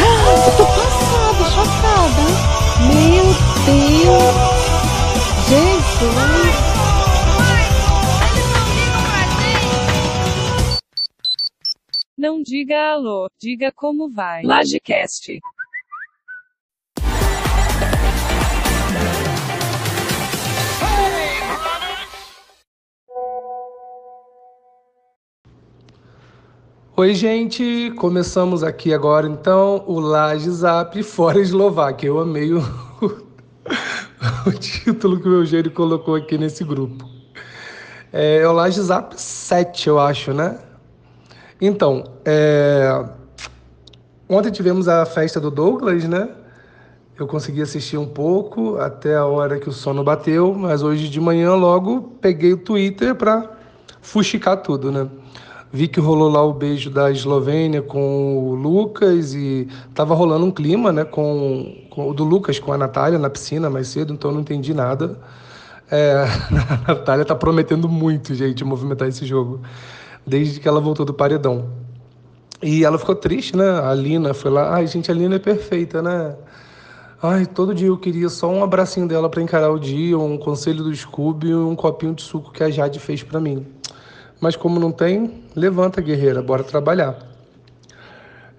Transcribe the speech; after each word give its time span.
Eu 0.00 0.56
tô 0.56 0.64
passada, 0.66 1.44
chocada. 1.50 2.24
Meu 2.86 3.24
Deus. 3.64 4.58
Jesus. 5.48 6.68
Não 12.16 12.42
diga 12.42 12.94
alô, 12.94 13.30
diga 13.40 13.70
como 13.72 14.10
vai. 14.10 14.42
Lagecast. 14.42 15.38
Oi, 26.98 27.14
gente! 27.14 27.92
Começamos 27.92 28.64
aqui 28.64 28.92
agora 28.92 29.28
então 29.28 29.84
o 29.86 30.00
Laje 30.00 30.50
Zap 30.50 31.00
fora 31.04 31.38
Eslováquia. 31.38 32.08
Eu 32.08 32.18
amei 32.18 32.52
o, 32.52 32.58
o 34.44 34.50
título 34.50 35.20
que 35.20 35.28
o 35.28 35.34
Eugênio 35.34 35.70
colocou 35.70 36.16
aqui 36.16 36.36
nesse 36.36 36.64
grupo. 36.64 37.08
É, 38.12 38.38
é 38.38 38.48
o 38.48 38.52
Laje 38.52 38.82
Zap 38.82 39.14
7, 39.16 39.86
eu 39.86 40.00
acho, 40.00 40.32
né? 40.32 40.58
Então, 41.60 42.02
é... 42.24 43.04
ontem 44.28 44.50
tivemos 44.50 44.88
a 44.88 45.06
festa 45.06 45.38
do 45.38 45.52
Douglas, 45.52 46.02
né? 46.02 46.28
Eu 47.16 47.28
consegui 47.28 47.62
assistir 47.62 47.96
um 47.96 48.08
pouco 48.08 48.76
até 48.78 49.14
a 49.14 49.24
hora 49.24 49.60
que 49.60 49.68
o 49.68 49.72
sono 49.72 50.02
bateu, 50.02 50.52
mas 50.52 50.82
hoje 50.82 51.08
de 51.08 51.20
manhã 51.20 51.54
logo 51.54 52.16
peguei 52.20 52.54
o 52.54 52.58
Twitter 52.58 53.14
para 53.14 53.56
fuxicar 54.02 54.56
tudo, 54.56 54.90
né? 54.90 55.08
Vi 55.70 55.86
que 55.86 56.00
rolou 56.00 56.30
lá 56.30 56.42
o 56.42 56.52
beijo 56.52 56.88
da 56.88 57.10
Eslovênia 57.10 57.82
com 57.82 58.38
o 58.38 58.54
Lucas 58.54 59.34
e 59.34 59.68
tava 59.94 60.14
rolando 60.14 60.46
um 60.46 60.50
clima, 60.50 60.90
né, 60.90 61.04
com, 61.04 61.76
com 61.90 62.08
o 62.08 62.14
do 62.14 62.24
Lucas 62.24 62.58
com 62.58 62.72
a 62.72 62.78
Natália 62.78 63.18
na 63.18 63.28
piscina 63.28 63.68
mais 63.68 63.88
cedo, 63.88 64.12
então 64.12 64.32
não 64.32 64.40
entendi 64.40 64.72
nada. 64.72 65.18
É, 65.90 66.24
a 66.86 66.94
Natália 66.94 67.24
tá 67.24 67.34
prometendo 67.34 67.88
muito, 67.88 68.34
gente, 68.34 68.64
movimentar 68.64 69.08
esse 69.08 69.26
jogo, 69.26 69.60
desde 70.26 70.58
que 70.58 70.66
ela 70.66 70.80
voltou 70.80 71.04
do 71.04 71.12
paredão. 71.12 71.66
E 72.62 72.84
ela 72.84 72.98
ficou 72.98 73.14
triste, 73.14 73.56
né? 73.56 73.68
A 73.80 73.94
Lina 73.94 74.34
foi 74.34 74.50
lá, 74.50 74.74
ai, 74.74 74.86
gente, 74.86 75.10
a 75.10 75.14
Lina 75.14 75.36
é 75.36 75.38
perfeita, 75.38 76.02
né? 76.02 76.34
Ai, 77.22 77.46
todo 77.46 77.74
dia 77.74 77.88
eu 77.88 77.98
queria 77.98 78.28
só 78.28 78.48
um 78.48 78.62
abracinho 78.62 79.06
dela 79.06 79.28
para 79.28 79.42
encarar 79.42 79.70
o 79.70 79.78
dia, 79.78 80.18
um 80.18 80.38
conselho 80.38 80.82
do 80.84 80.94
Scooby 80.94 81.48
e 81.48 81.54
um 81.54 81.76
copinho 81.76 82.14
de 82.14 82.22
suco 82.22 82.52
que 82.52 82.62
a 82.62 82.70
Jade 82.70 82.98
fez 82.98 83.22
para 83.22 83.38
mim. 83.38 83.66
Mas 84.40 84.54
como 84.54 84.78
não 84.78 84.92
tem, 84.92 85.42
levanta, 85.58 86.00
guerreira, 86.00 86.42
bora 86.42 86.64
trabalhar. 86.64 87.16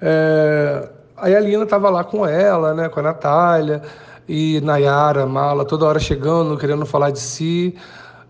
É... 0.02 0.90
Aí 1.18 1.36
a 1.36 1.40
Lina 1.40 1.64
estava 1.64 1.90
lá 1.90 2.04
com 2.04 2.26
ela, 2.26 2.74
né, 2.74 2.88
com 2.88 3.00
a 3.00 3.04
Natália, 3.04 3.82
e 4.28 4.62
Nayara, 4.62 5.26
Mala, 5.26 5.66
toda 5.66 5.86
hora 5.86 6.00
chegando, 6.00 6.58
querendo 6.58 6.86
falar 6.86 7.12
de 7.12 7.20
si. 7.20 7.76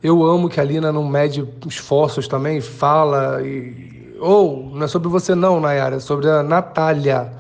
Eu 0.02 0.24
amo 0.24 0.50
que 0.50 0.60
a 0.60 0.64
Lina 0.64 0.92
não 0.92 1.08
mede 1.08 1.48
esforços 1.68 2.28
também, 2.28 2.62
fala 2.62 3.42
e... 3.42 4.00
Ou, 4.20 4.72
oh, 4.74 4.76
não 4.76 4.84
é 4.84 4.88
sobre 4.88 5.08
você 5.08 5.34
não, 5.34 5.62
Nayara, 5.62 5.98
é 5.98 6.00
sobre 6.00 6.30
a 6.30 6.44
Natália. 6.44 7.32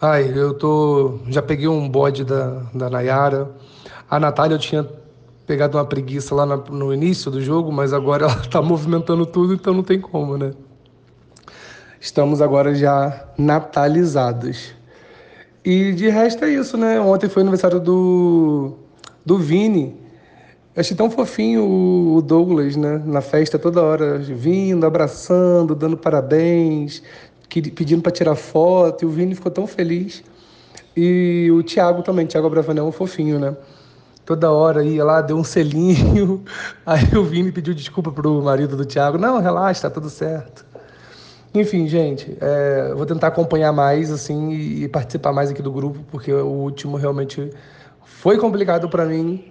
Ai, 0.00 0.30
eu 0.34 0.52
tô... 0.52 1.20
Já 1.28 1.40
peguei 1.40 1.68
um 1.68 1.88
bode 1.88 2.22
da, 2.24 2.60
da 2.74 2.90
Nayara. 2.90 3.48
A 4.10 4.20
Natália 4.20 4.56
eu 4.56 4.58
tinha 4.58 4.86
pegado 5.46 5.78
uma 5.78 5.84
preguiça 5.84 6.34
lá 6.34 6.44
no 6.44 6.92
início 6.92 7.30
do 7.30 7.40
jogo, 7.40 7.70
mas 7.70 7.92
agora 7.92 8.24
ela 8.24 8.40
está 8.42 8.60
movimentando 8.60 9.24
tudo, 9.24 9.54
então 9.54 9.72
não 9.72 9.82
tem 9.82 10.00
como, 10.00 10.36
né? 10.36 10.52
Estamos 12.00 12.42
agora 12.42 12.74
já 12.74 13.28
natalizados. 13.38 14.74
E 15.64 15.92
de 15.92 16.08
resto 16.08 16.44
é 16.44 16.50
isso, 16.50 16.76
né? 16.76 17.00
Ontem 17.00 17.28
foi 17.28 17.42
aniversário 17.42 17.80
do, 17.80 18.74
do 19.24 19.38
Vini. 19.38 19.96
Eu 20.74 20.80
achei 20.80 20.96
tão 20.96 21.10
fofinho 21.10 21.64
o 22.16 22.22
Douglas, 22.22 22.76
né? 22.76 23.02
Na 23.04 23.20
festa 23.20 23.58
toda 23.58 23.82
hora, 23.82 24.18
vindo, 24.18 24.84
abraçando, 24.84 25.74
dando 25.74 25.96
parabéns, 25.96 27.02
pedindo 27.48 28.02
para 28.02 28.12
tirar 28.12 28.36
foto. 28.36 29.02
E 29.02 29.06
o 29.06 29.10
Vini 29.10 29.34
ficou 29.34 29.50
tão 29.50 29.66
feliz. 29.66 30.22
E 30.96 31.50
o 31.50 31.62
Thiago 31.62 32.02
também, 32.02 32.26
Thiago 32.26 32.48
Bravanel, 32.48 32.84
é 32.84 32.88
um 32.88 32.92
fofinho, 32.92 33.38
né? 33.38 33.56
Toda 34.26 34.50
hora 34.50 34.84
ia 34.84 35.04
lá, 35.04 35.22
deu 35.22 35.38
um 35.38 35.44
selinho. 35.44 36.44
Aí 36.84 37.16
o 37.16 37.24
Vini 37.24 37.52
pediu 37.52 37.72
desculpa 37.72 38.10
pro 38.10 38.42
marido 38.42 38.76
do 38.76 38.84
Thiago. 38.84 39.16
Não, 39.16 39.40
relaxa, 39.40 39.82
tá 39.82 39.90
tudo 39.90 40.10
certo. 40.10 40.66
Enfim, 41.54 41.86
gente, 41.86 42.36
é, 42.38 42.92
vou 42.94 43.06
tentar 43.06 43.28
acompanhar 43.28 43.72
mais 43.72 44.10
assim 44.10 44.50
e 44.50 44.88
participar 44.88 45.32
mais 45.32 45.48
aqui 45.50 45.62
do 45.62 45.72
grupo, 45.72 46.00
porque 46.10 46.30
o 46.30 46.48
último 46.48 46.98
realmente 46.98 47.50
foi 48.04 48.36
complicado 48.36 48.90
para 48.90 49.06
mim, 49.06 49.42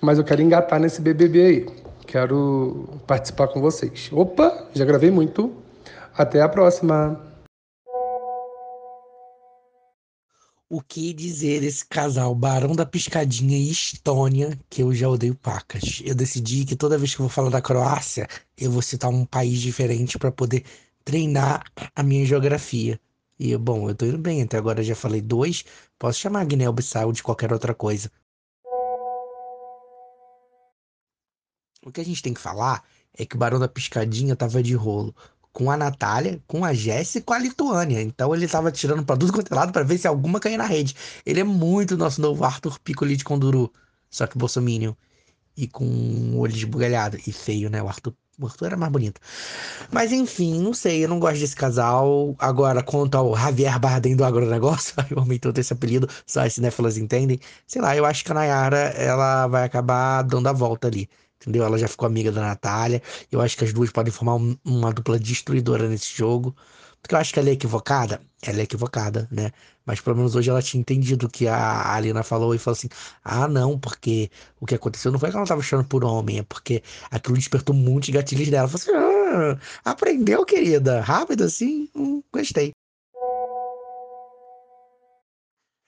mas 0.00 0.18
eu 0.18 0.24
quero 0.24 0.42
engatar 0.42 0.78
nesse 0.78 1.00
BBB 1.00 1.40
aí. 1.40 1.66
Quero 2.06 3.00
participar 3.06 3.48
com 3.48 3.60
vocês. 3.60 4.10
Opa, 4.12 4.66
já 4.74 4.84
gravei 4.84 5.10
muito. 5.10 5.52
Até 6.16 6.42
a 6.42 6.48
próxima. 6.48 7.18
O 10.68 10.82
que 10.82 11.12
dizer 11.12 11.60
desse 11.60 11.86
casal, 11.86 12.34
Barão 12.34 12.74
da 12.74 12.84
Piscadinha 12.84 13.56
e 13.56 13.70
Estônia, 13.70 14.58
que 14.68 14.82
eu 14.82 14.92
já 14.92 15.08
odeio 15.08 15.34
pacas. 15.36 16.02
Eu 16.04 16.12
decidi 16.12 16.64
que 16.64 16.74
toda 16.74 16.98
vez 16.98 17.14
que 17.14 17.20
eu 17.20 17.26
vou 17.26 17.30
falar 17.30 17.50
da 17.50 17.62
Croácia, 17.62 18.26
eu 18.58 18.72
vou 18.72 18.82
citar 18.82 19.08
um 19.08 19.24
país 19.24 19.60
diferente 19.60 20.18
para 20.18 20.32
poder 20.32 20.64
treinar 21.04 21.62
a 21.94 22.02
minha 22.02 22.26
geografia. 22.26 23.00
E, 23.38 23.56
bom, 23.56 23.88
eu 23.88 23.94
tô 23.94 24.06
indo 24.06 24.18
bem, 24.18 24.42
até 24.42 24.56
agora 24.58 24.82
já 24.82 24.96
falei 24.96 25.20
dois, 25.20 25.64
posso 25.96 26.18
chamar 26.18 26.44
Guiné-Bissau 26.44 27.12
de 27.12 27.22
qualquer 27.22 27.52
outra 27.52 27.72
coisa. 27.72 28.10
O 31.84 31.92
que 31.92 32.00
a 32.00 32.04
gente 32.04 32.20
tem 32.22 32.34
que 32.34 32.40
falar 32.40 32.82
é 33.16 33.24
que 33.24 33.36
o 33.36 33.38
Barão 33.38 33.60
da 33.60 33.68
Piscadinha 33.68 34.34
tava 34.34 34.60
de 34.60 34.74
rolo 34.74 35.14
com 35.56 35.70
a 35.70 35.76
Natália, 35.76 36.38
com 36.46 36.66
a 36.66 36.74
Jéssica 36.74 37.18
e 37.18 37.22
com 37.22 37.32
a 37.32 37.38
Lituânia. 37.38 38.02
Então 38.02 38.34
ele 38.34 38.46
tava 38.46 38.70
tirando 38.70 39.02
pra 39.02 39.16
tudo 39.16 39.32
quanto 39.32 39.50
é 39.50 39.56
lado 39.56 39.72
pra 39.72 39.82
ver 39.82 39.96
se 39.96 40.06
alguma 40.06 40.38
caía 40.38 40.58
na 40.58 40.66
rede. 40.66 40.94
Ele 41.24 41.40
é 41.40 41.44
muito 41.44 41.96
nosso 41.96 42.20
novo 42.20 42.44
Arthur 42.44 42.78
Piccoli 42.78 43.16
de 43.16 43.24
Conduru, 43.24 43.72
só 44.10 44.26
que 44.26 44.36
bolsominion. 44.36 44.92
E 45.56 45.66
com 45.66 45.86
um 45.86 46.38
olho 46.38 46.54
esbugalhado. 46.54 47.16
E 47.26 47.32
feio, 47.32 47.70
né? 47.70 47.82
O 47.82 47.88
Arthur, 47.88 48.12
o 48.38 48.44
Arthur 48.44 48.66
era 48.66 48.76
mais 48.76 48.92
bonito. 48.92 49.18
Mas 49.90 50.12
enfim, 50.12 50.60
não 50.60 50.74
sei, 50.74 51.02
eu 51.04 51.08
não 51.08 51.18
gosto 51.18 51.40
desse 51.40 51.56
casal. 51.56 52.36
Agora, 52.38 52.82
quanto 52.82 53.14
ao 53.14 53.34
Javier 53.34 53.78
Bardem 53.80 54.14
do 54.14 54.26
agronegócio, 54.26 54.92
eu 55.10 55.20
amei 55.20 55.40
esse 55.56 55.72
apelido, 55.72 56.06
só 56.26 56.40
as 56.44 56.52
cinéfilas 56.52 56.98
entendem. 56.98 57.40
Sei 57.66 57.80
lá, 57.80 57.96
eu 57.96 58.04
acho 58.04 58.22
que 58.22 58.30
a 58.30 58.34
Nayara, 58.34 58.76
ela 58.90 59.46
vai 59.46 59.64
acabar 59.64 60.20
dando 60.20 60.48
a 60.48 60.52
volta 60.52 60.86
ali 60.86 61.08
entendeu? 61.40 61.64
Ela 61.64 61.78
já 61.78 61.88
ficou 61.88 62.06
amiga 62.06 62.32
da 62.32 62.40
Natália. 62.40 63.02
Eu 63.30 63.40
acho 63.40 63.56
que 63.56 63.64
as 63.64 63.72
duas 63.72 63.90
podem 63.90 64.12
formar 64.12 64.36
um, 64.36 64.56
uma 64.64 64.92
dupla 64.92 65.18
destruidora 65.18 65.88
nesse 65.88 66.16
jogo. 66.16 66.54
Porque 67.00 67.14
eu 67.14 67.18
acho 67.18 67.32
que 67.32 67.38
ela 67.38 67.48
é 67.50 67.52
equivocada. 67.52 68.20
Ela 68.42 68.60
é 68.60 68.62
equivocada, 68.64 69.28
né? 69.30 69.52
Mas 69.84 70.00
pelo 70.00 70.16
menos 70.16 70.34
hoje 70.34 70.50
ela 70.50 70.60
tinha 70.60 70.80
entendido 70.80 71.26
o 71.26 71.30
que 71.30 71.46
a 71.46 71.94
Alina 71.94 72.22
falou 72.24 72.54
e 72.54 72.58
falou 72.58 72.76
assim: 72.76 72.88
ah, 73.24 73.46
não, 73.48 73.78
porque 73.78 74.30
o 74.60 74.66
que 74.66 74.74
aconteceu 74.74 75.12
não 75.12 75.18
foi 75.18 75.30
que 75.30 75.36
ela 75.36 75.46
tava 75.46 75.60
achando 75.60 75.84
por 75.84 76.04
homem, 76.04 76.40
é 76.40 76.42
porque 76.42 76.82
aquilo 77.10 77.36
despertou 77.36 77.74
muitos 77.74 78.10
gatilhos 78.10 78.48
dela. 78.48 78.68
Ela 78.68 78.78
falou 78.78 78.98
assim: 78.98 79.58
ah, 79.84 79.90
aprendeu, 79.90 80.44
querida? 80.44 81.00
Rápido 81.00 81.44
assim? 81.44 81.88
Hum, 81.94 82.22
gostei. 82.32 82.75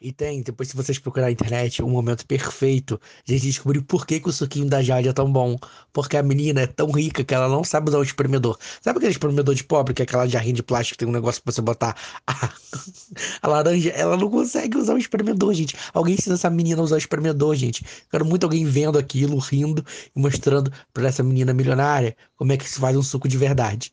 E 0.01 0.13
tem, 0.13 0.43
depois 0.43 0.69
se 0.69 0.77
vocês 0.77 0.97
procurarem 0.97 1.35
na 1.35 1.41
internet, 1.41 1.83
um 1.83 1.91
momento 1.91 2.25
perfeito 2.25 3.01
de 3.25 3.35
a 3.35 3.37
gente 3.37 3.49
descobrir 3.49 3.81
por 3.83 4.07
que, 4.07 4.21
que 4.21 4.29
o 4.29 4.33
suquinho 4.33 4.69
da 4.69 4.81
Jade 4.81 5.09
é 5.09 5.13
tão 5.13 5.31
bom. 5.31 5.59
Porque 5.93 6.17
a 6.17 6.23
menina 6.23 6.61
é 6.61 6.67
tão 6.69 6.91
rica 6.93 7.25
que 7.25 7.35
ela 7.35 7.49
não 7.49 7.65
sabe 7.65 7.89
usar 7.89 7.99
o 7.99 8.03
espremedor. 8.05 8.57
Sabe 8.81 8.99
aquele 8.99 9.11
espremedor 9.11 9.57
de 9.57 9.65
pobre, 9.65 9.93
que 9.95 10.03
é 10.03 10.05
aquela 10.05 10.29
jarrinha 10.29 10.55
de 10.55 10.63
plástico 10.63 10.95
que 10.95 11.05
tem 11.05 11.09
um 11.09 11.13
negócio 11.13 11.43
pra 11.43 11.53
você 11.53 11.61
botar 11.61 11.97
a, 12.27 12.53
a 13.43 13.49
laranja? 13.49 13.91
Ela 13.91 14.17
não 14.17 14.31
consegue 14.31 14.79
usar 14.79 14.95
o 14.95 14.99
espremedor, 14.99 15.53
gente. 15.53 15.77
Alguém 15.93 16.15
ensina 16.15 16.37
essa 16.37 16.49
menina 16.49 16.81
a 16.81 16.85
usar 16.85 16.95
o 16.95 16.99
espremedor, 16.99 17.57
gente. 17.57 17.85
Quero 18.09 18.25
muito 18.25 18.45
alguém 18.45 18.65
vendo 18.65 18.99
aquilo, 18.99 19.37
rindo 19.39 19.85
e 20.15 20.21
mostrando 20.21 20.73
pra 20.93 21.09
essa 21.09 21.25
menina 21.25 21.53
milionária 21.53 22.17
como 22.37 22.53
é 22.53 22.57
que 22.57 22.69
se 22.71 22.79
faz 22.79 22.97
um 22.97 23.03
suco 23.03 23.27
de 23.27 23.37
verdade. 23.37 23.93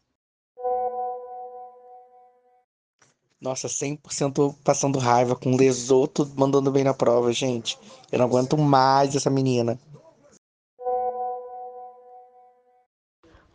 Nossa, 3.46 3.68
100% 3.68 4.56
passando 4.64 4.98
raiva 4.98 5.36
com 5.36 5.56
Lesoto 5.56 6.28
mandando 6.36 6.72
bem 6.72 6.84
na 6.84 6.96
prova, 6.96 7.32
gente. 7.32 7.78
Eu 8.12 8.18
não 8.18 8.26
aguento 8.26 8.58
mais 8.58 9.16
essa 9.16 9.30
menina. 9.30 9.78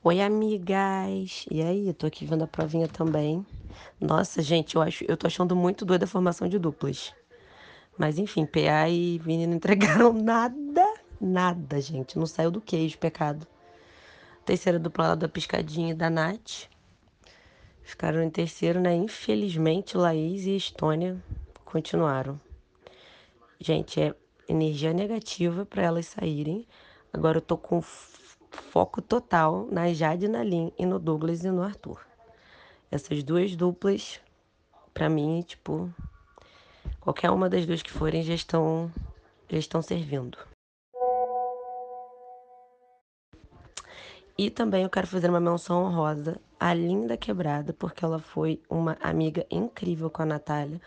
Oi, 0.05 0.21
amigas. 0.21 1.45
E 1.51 1.61
aí, 1.61 1.89
eu 1.89 1.95
tô 1.95 2.07
aqui 2.07 2.25
vendo 2.25 2.45
a 2.45 2.47
provinha 2.47 2.87
também. 2.87 3.45
Nossa, 4.01 4.41
gente, 4.41 4.77
eu 4.77 4.83
acho, 4.83 5.05
eu 5.09 5.17
tô 5.17 5.27
achando 5.27 5.57
muito 5.57 5.85
doida 5.85 6.05
a 6.05 6.09
formação 6.09 6.47
de 6.47 6.57
duplas. 6.57 7.13
Mas 7.99 8.17
enfim, 8.17 8.47
PA 8.47 8.89
e 8.89 9.19
Vini 9.19 9.45
não 9.45 9.57
entregaram 9.59 10.13
nada, 10.13 10.87
nada, 11.21 11.81
gente. 11.81 12.17
Não 12.17 12.27
saiu 12.27 12.53
do 12.53 12.61
queijo, 12.61 12.97
pecado. 12.97 13.45
Terceira 14.45 14.79
dupla 14.79 15.17
da 15.17 15.29
piscadinha 15.29 15.97
da 15.97 16.09
Nath 16.09 16.71
ficaram 17.91 18.23
em 18.23 18.31
terceiro, 18.31 18.81
né? 18.81 18.95
Infelizmente, 18.95 19.97
Laís 19.97 20.47
e 20.47 20.57
Estônia 20.57 21.21
continuaram. 21.65 22.41
Gente, 23.59 24.01
é 24.01 24.15
energia 24.49 24.93
negativa 24.93 25.67
para 25.67 25.83
elas 25.83 26.07
saírem. 26.07 26.67
Agora 27.13 27.39
eu 27.39 27.43
tô 27.43 27.59
com 27.59 27.83
foco 27.83 29.03
total 29.03 29.67
na 29.71 29.93
Jade 29.93 30.29
Nalim 30.29 30.73
e 30.79 30.87
no 30.87 30.99
Douglas 30.99 31.45
e 31.45 31.51
no 31.51 31.63
Arthur. 31.63 32.01
Essas 32.91 33.23
duas 33.23 33.55
duplas, 33.57 34.21
para 34.95 35.09
mim, 35.09 35.43
tipo, 35.43 35.93
qualquer 37.01 37.31
uma 37.31 37.49
das 37.49 37.67
duas 37.67 37.83
que 37.83 37.91
forem 37.91 38.23
já 38.23 38.35
estão, 38.35 38.91
já 39.49 39.59
estão 39.59 39.83
servindo. 39.83 40.39
E 44.43 44.49
também 44.49 44.85
eu 44.85 44.89
quero 44.89 45.07
fazer 45.07 45.29
uma 45.29 45.39
menção 45.39 45.85
honrosa 45.85 46.41
à 46.59 46.73
Linda 46.73 47.15
Quebrada, 47.15 47.75
porque 47.75 48.03
ela 48.03 48.19
foi 48.19 48.59
uma 48.71 48.97
amiga 49.03 49.45
incrível 49.51 50.09
com 50.09 50.23
a 50.23 50.25
Natália, 50.25 50.81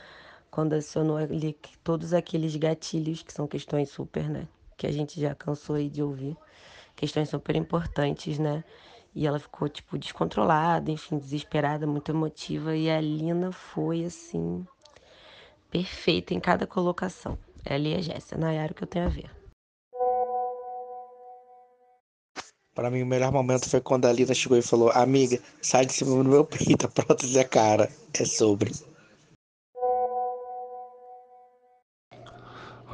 quando 0.49 0.73
acionou 0.73 1.17
ali 1.17 1.55
todos 1.83 2.15
aqueles 2.15 2.55
gatilhos, 2.55 3.21
que 3.21 3.31
são 3.31 3.45
questões 3.45 3.89
super, 3.91 4.27
né? 4.27 4.47
Que 4.75 4.87
a 4.87 4.91
gente 4.91 5.21
já 5.21 5.35
cansou 5.35 5.75
aí 5.75 5.87
de 5.87 6.01
ouvir 6.01 6.35
questões 6.95 7.29
super 7.29 7.55
importantes, 7.55 8.39
né? 8.39 8.63
E 9.13 9.27
ela 9.27 9.37
ficou, 9.37 9.69
tipo, 9.69 9.99
descontrolada, 9.99 10.89
enfim, 10.89 11.19
desesperada, 11.19 11.85
muito 11.85 12.09
emotiva. 12.09 12.75
E 12.75 12.89
a 12.89 12.99
Lina 12.99 13.51
foi, 13.51 14.03
assim, 14.03 14.65
perfeita 15.69 16.33
em 16.33 16.39
cada 16.39 16.65
colocação. 16.65 17.37
Ela 17.63 17.87
e 17.87 17.93
a 17.93 18.01
Jéssica, 18.01 18.35
Nayara, 18.35 18.71
o 18.71 18.75
que 18.75 18.83
eu 18.83 18.87
tenho 18.87 19.05
a 19.05 19.09
ver. 19.09 19.42
Para 22.75 22.89
mim, 22.89 23.03
o 23.03 23.05
melhor 23.05 23.31
momento 23.31 23.69
foi 23.69 23.79
quando 23.79 24.05
a 24.05 24.11
Lina 24.11 24.33
chegou 24.33 24.57
e 24.57 24.61
falou: 24.61 24.89
Amiga, 24.91 25.39
sai 25.61 25.85
de 25.85 25.93
cima 25.93 26.23
do 26.23 26.29
meu 26.29 26.43
peito, 26.43 26.87
a 26.87 26.89
prótese 26.89 27.37
é 27.37 27.43
cara. 27.43 27.87
É 28.19 28.25
sobre. 28.25 28.71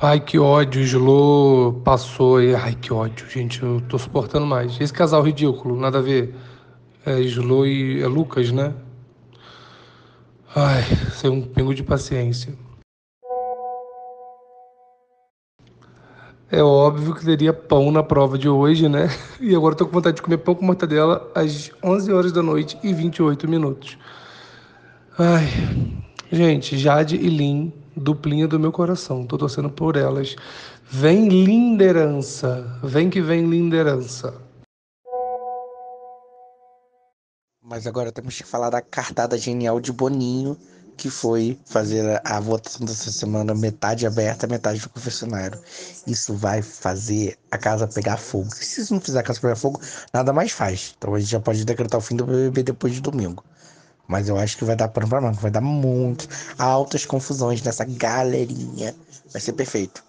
Ai, 0.01 0.19
que 0.19 0.37
ódio, 0.37 0.81
Slo 0.81 1.81
passou 1.83 2.41
e. 2.41 2.53
Ai, 2.55 2.75
que 2.75 2.91
ódio, 2.91 3.29
gente, 3.29 3.63
eu 3.63 3.81
tô 3.87 3.97
suportando 3.97 4.45
mais. 4.45 4.79
Esse 4.81 4.91
casal 4.93 5.23
ridículo, 5.23 5.79
nada 5.79 5.99
a 5.99 6.01
ver. 6.01 6.35
É 7.05 7.19
Slo 7.21 7.65
e 7.65 8.01
é 8.01 8.07
Lucas, 8.07 8.51
né? 8.51 8.73
Ai, 10.53 10.83
sem 11.13 11.29
um 11.29 11.41
pingo 11.41 11.73
de 11.73 11.83
paciência. 11.83 12.53
É 16.51 16.63
óbvio 16.63 17.13
que 17.13 17.23
teria 17.23 17.53
pão 17.53 17.91
na 17.91 18.01
prova 18.01 18.37
de 18.37 18.49
hoje, 18.49 18.89
né? 18.89 19.07
E 19.39 19.55
agora 19.55 19.75
tô 19.75 19.85
com 19.85 19.91
vontade 19.91 20.15
de 20.15 20.21
comer 20.21 20.39
pão 20.39 20.55
com 20.55 20.65
mortadela 20.65 21.31
às 21.35 21.71
11 21.83 22.11
horas 22.11 22.31
da 22.31 22.41
noite 22.41 22.77
e 22.83 22.91
28 22.91 23.47
minutos. 23.47 23.97
Ai, 25.17 25.47
gente, 26.31 26.77
Jade 26.77 27.15
e 27.15 27.29
Lin 27.29 27.71
duplinha 27.95 28.47
do 28.47 28.59
meu 28.59 28.71
coração. 28.71 29.25
Tô 29.25 29.37
torcendo 29.37 29.69
por 29.69 29.95
elas. 29.95 30.35
Vem 30.89 31.27
linderança. 31.27 32.79
Vem 32.83 33.09
que 33.09 33.21
vem 33.21 33.45
linderança. 33.45 34.33
Mas 37.61 37.85
agora 37.85 38.11
temos 38.11 38.35
que 38.35 38.43
falar 38.43 38.71
da 38.71 38.81
cartada 38.81 39.37
genial 39.37 39.79
de 39.79 39.93
Boninho, 39.93 40.57
que 40.99 41.09
foi 41.09 41.57
fazer 41.65 42.21
a, 42.25 42.39
votação 42.41 42.85
dessa 42.85 43.09
semana 43.09 43.55
metade 43.55 44.05
aberta, 44.05 44.45
metade 44.45 44.81
do 44.81 44.89
confessionário. 44.89 45.57
Isso 46.05 46.33
vai 46.33 46.61
fazer 46.61 47.37
a 47.49 47.57
casa 47.57 47.87
pegar 47.87 48.17
fogo. 48.17 48.53
Se 48.53 48.81
isso 48.81 48.93
não 48.93 48.99
fizer 48.99 49.19
a 49.19 49.23
casa 49.23 49.39
pegar 49.39 49.55
fogo, 49.55 49.79
nada 50.13 50.33
mais 50.33 50.51
faz. 50.51 50.93
Então 50.97 51.15
a 51.15 51.19
gente 51.19 51.31
já 51.31 51.39
pode 51.39 51.63
decretar 51.63 51.97
o 51.97 52.03
fim 52.03 52.17
do 52.17 52.25
BBB 52.25 52.63
depois 52.63 52.93
de 52.93 52.99
domingo. 52.99 53.45
Mas 54.09 54.27
eu 54.27 54.37
acho 54.37 54.57
que 54.57 54.65
vai 54.65 54.75
dar 54.75 54.89
pano 54.89 55.07
pra 55.07 55.21
manga, 55.21 55.39
vai 55.39 55.49
dar 55.49 55.61
muito 55.61 56.27
altas 56.57 57.05
confusões 57.05 57.61
nessa 57.61 57.85
galerinha. 57.85 58.93
Vai 59.31 59.41
ser 59.41 59.53
perfeito. 59.53 60.03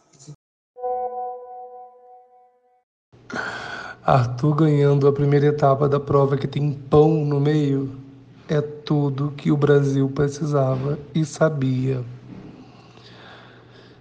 Arthur 4.05 4.57
ganhando 4.57 5.07
a 5.07 5.13
primeira 5.13 5.47
etapa 5.47 5.89
da 5.89 6.01
prova 6.01 6.37
que 6.37 6.49
tem 6.49 6.73
pão 6.73 7.25
no 7.25 7.39
meio 7.39 8.10
é 8.51 8.61
tudo 8.61 9.33
que 9.37 9.53
o 9.53 9.57
Brasil 9.57 10.09
precisava 10.09 10.99
e 11.15 11.25
sabia. 11.25 12.03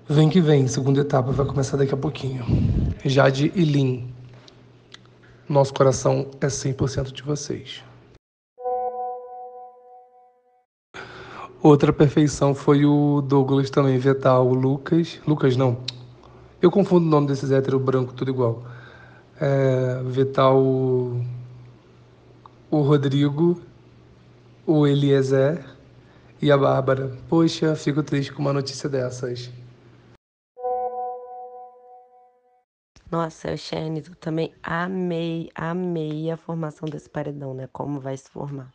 Vem 0.08 0.28
que 0.28 0.42
vem, 0.42 0.68
segunda 0.68 1.02
etapa 1.02 1.32
vai 1.32 1.46
começar 1.46 1.78
daqui 1.78 1.94
a 1.94 1.98
pouquinho. 1.98 2.44
Jade 3.06 3.52
e 3.56 3.64
Lin, 3.64 4.12
nosso 5.48 5.72
coração 5.72 6.26
é 6.42 6.48
100% 6.48 7.12
de 7.12 7.22
vocês. 7.22 7.84
Outra 11.62 11.94
perfeição 11.94 12.56
foi 12.56 12.86
o 12.86 13.22
Douglas 13.22 13.70
também 13.70 14.00
vetar 14.00 14.42
o 14.42 14.56
Lucas. 14.56 15.20
Lucas 15.28 15.56
não. 15.56 15.78
Eu 16.60 16.72
confundo 16.72 17.06
o 17.06 17.10
nome 17.10 17.28
desses 17.28 17.52
héteros 17.52 17.82
branco, 17.82 18.14
tudo 18.14 18.32
igual. 18.32 18.64
É, 19.40 20.02
vetar 20.06 20.56
o, 20.56 21.22
o 22.72 22.82
Rodrigo, 22.82 23.62
o 24.72 24.86
Eliezer 24.86 25.66
e 26.40 26.52
a 26.52 26.58
Bárbara. 26.58 27.18
Poxa, 27.28 27.76
fico 27.76 28.04
triste 28.04 28.32
com 28.32 28.44
uma 28.44 28.54
notícia 28.54 28.88
dessas. 28.88 29.50
Nossa, 33.10 33.58
Shane, 33.58 34.04
eu 34.08 34.16
também 34.16 34.54
amei, 34.62 35.50
amei 35.56 36.30
a 36.30 36.38
formação 36.38 36.88
desse 36.88 37.10
paredão, 37.10 37.56
né? 37.56 37.68
Como 37.74 38.00
vai 38.00 38.16
se 38.16 38.30
formar. 38.30 38.72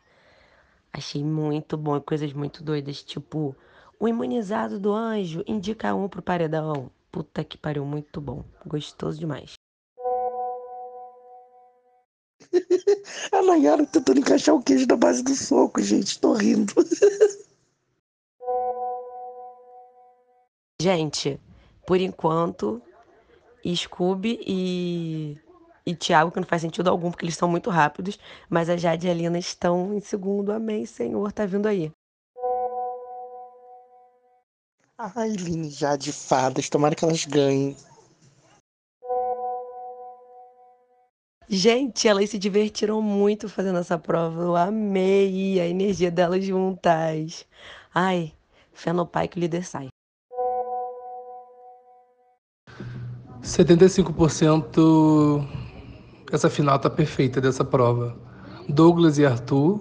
Achei 0.92 1.22
muito 1.22 1.76
bom, 1.76 2.00
coisas 2.00 2.32
muito 2.32 2.64
doidas, 2.64 3.00
tipo, 3.00 3.54
o 4.00 4.08
imunizado 4.08 4.80
do 4.80 4.92
anjo 4.92 5.44
indica 5.46 5.94
um 5.94 6.08
pro 6.08 6.20
paredão. 6.20 6.90
Puta 7.12 7.44
que 7.44 7.56
pariu, 7.56 7.84
muito 7.84 8.20
bom. 8.20 8.42
Gostoso 8.66 9.20
demais. 9.20 9.52
A 13.32 13.42
Nayara 13.42 13.86
tentando 13.86 14.20
encaixar 14.20 14.54
o 14.54 14.62
queijo 14.62 14.86
na 14.86 14.96
base 14.96 15.22
do 15.22 15.34
soco, 15.34 15.80
gente. 15.82 16.18
Tô 16.18 16.34
rindo. 16.34 16.72
Gente, 20.80 21.40
por 21.86 22.00
enquanto, 22.00 22.82
Scooby 23.64 24.38
e 24.46 25.38
e 25.86 25.94
Thiago, 25.94 26.30
que 26.30 26.40
não 26.40 26.46
faz 26.46 26.62
sentido 26.62 26.88
algum, 26.88 27.10
porque 27.10 27.26
eles 27.26 27.36
são 27.36 27.48
muito 27.48 27.68
rápidos, 27.68 28.18
mas 28.48 28.70
a 28.70 28.76
Jade 28.76 29.06
e 29.06 29.10
a 29.10 29.14
Lina 29.14 29.38
estão 29.38 29.92
em 29.92 30.00
segundo. 30.00 30.50
Amém, 30.50 30.86
Senhor, 30.86 31.30
tá 31.30 31.44
vindo 31.44 31.66
aí. 31.66 31.92
Ai, 34.96 35.30
Lina 35.30 35.68
Jade 35.68 36.12
fadas, 36.12 36.68
tomara 36.70 36.94
que 36.94 37.04
elas 37.04 37.24
ganhem. 37.26 37.76
Gente, 41.56 42.08
elas 42.08 42.30
se 42.30 42.36
divertiram 42.36 43.00
muito 43.00 43.48
fazendo 43.48 43.78
essa 43.78 43.96
prova. 43.96 44.42
Eu 44.42 44.56
amei 44.56 45.60
a 45.60 45.68
energia 45.68 46.10
delas 46.10 46.44
juntas. 46.44 47.46
Ai, 47.94 48.32
fé 48.72 48.92
no 48.92 49.06
pai 49.06 49.28
que 49.28 49.38
o 49.38 49.40
líder 49.40 49.64
sai. 49.64 49.86
75% 53.40 55.46
essa 56.32 56.50
final 56.50 56.76
tá 56.76 56.90
perfeita 56.90 57.40
dessa 57.40 57.64
prova. 57.64 58.16
Douglas 58.68 59.18
e 59.18 59.24
Arthur, 59.24 59.80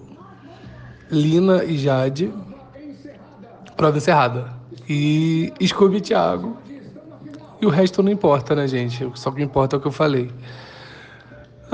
Lina 1.10 1.64
e 1.64 1.80
Jade. 1.80 2.32
Prova 3.76 3.98
encerrada. 3.98 4.54
E 4.88 5.52
Scooby 5.66 5.98
e 5.98 6.02
Thiago. 6.02 6.56
E 7.60 7.66
o 7.66 7.70
resto 7.70 8.04
não 8.04 8.12
importa, 8.12 8.54
né, 8.54 8.68
gente? 8.68 9.12
Só 9.16 9.32
que 9.32 9.42
importa 9.42 9.76
é 9.76 9.80
o 9.80 9.82
que 9.82 9.88
eu 9.88 9.92
falei. 9.92 10.30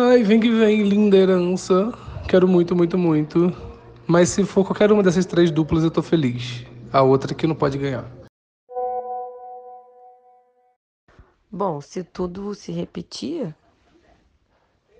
Ai, 0.01 0.23
vem 0.23 0.39
que 0.39 0.49
vem, 0.49 0.83
linda 0.83 1.17
herança. 1.17 1.91
Quero 2.25 2.47
muito, 2.47 2.73
muito, 2.73 2.97
muito. 2.97 3.51
Mas 4.07 4.29
se 4.29 4.45
for 4.45 4.63
qualquer 4.65 4.93
uma 4.93 5.03
dessas 5.03 5.25
três 5.25 5.51
duplas, 5.51 5.83
eu 5.83 5.91
tô 5.91 6.01
feliz. 6.01 6.63
A 6.89 7.01
outra 7.03 7.35
que 7.35 7.45
não 7.45 7.53
pode 7.53 7.77
ganhar. 7.77 8.09
Bom, 11.51 11.81
se 11.81 12.01
tudo 12.01 12.55
se 12.55 12.71
repetir, 12.71 13.53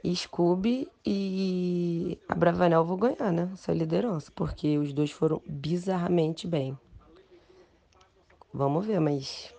Scooby 0.06 0.89
e 1.06 2.20
a 2.27 2.36
Bravanel 2.36 2.84
vão 2.84 2.98
ganhar, 2.98 3.32
né? 3.32 3.50
Essa 3.53 3.72
liderança, 3.72 4.29
porque 4.36 4.77
os 4.77 4.91
dois 4.91 5.12
foram 5.12 5.41
bizarramente 5.48 6.46
bem. 6.46 6.77
Vamos 8.53 8.86
ver, 8.86 9.00
mas 9.00 9.56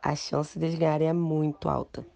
a 0.00 0.14
chance 0.14 0.56
deles 0.56 0.78
ganharem 0.78 1.08
é 1.08 1.12
muito 1.12 1.68
alta. 1.68 2.06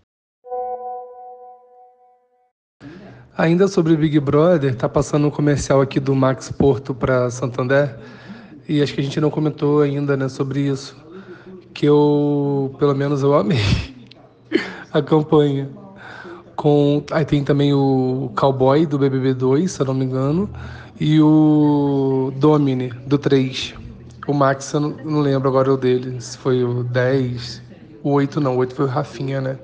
Ainda 3.37 3.67
sobre 3.67 3.97
Big 3.97 4.21
Brother, 4.21 4.77
tá 4.77 4.89
passando 4.89 5.27
um 5.27 5.31
comercial 5.31 5.81
aqui 5.81 5.99
do 5.99 6.15
Max 6.15 6.53
Porto 6.53 6.95
para 6.95 7.29
Santander 7.31 7.99
e 8.69 8.81
acho 8.81 8.95
que 8.95 9.01
a 9.01 9.05
gente 9.05 9.21
não 9.21 9.29
comentou 9.29 9.81
ainda, 9.81 10.17
né, 10.17 10.29
sobre 10.29 10.61
isso, 10.61 10.97
que 11.75 11.85
eu, 11.85 12.75
pelo 12.79 12.95
menos 12.95 13.25
eu 13.25 13.35
amei 13.35 13.59
a 14.93 15.03
campanha 15.03 15.69
com 16.55 17.05
aí 17.11 17.25
tem 17.25 17.43
também 17.43 17.75
o 17.75 18.31
Cowboy 18.37 18.87
do 18.87 18.99
BBB 18.99 19.35
2, 19.35 19.71
se 19.71 19.81
eu 19.81 19.87
não 19.87 19.95
me 19.95 20.05
engano, 20.05 20.49
E 21.01 21.21
o 21.21 22.33
Domini, 22.37 22.91
do 23.05 23.19
3. 23.19 23.75
O 24.29 24.33
Max, 24.33 24.73
eu 24.73 24.79
não, 24.81 24.91
não 25.05 25.21
lembro 25.21 25.49
agora 25.49 25.73
o 25.73 25.77
dele, 25.77 26.21
se 26.21 26.39
foi 26.39 26.63
o 26.63 26.85
10, 26.85 27.61
o 28.03 28.13
8 28.13 28.41
não, 28.41 28.55
o 28.55 28.59
8 28.59 28.77
foi 28.77 28.85
o 28.85 28.89
Rafinha, 28.89 29.41
né? 29.41 29.59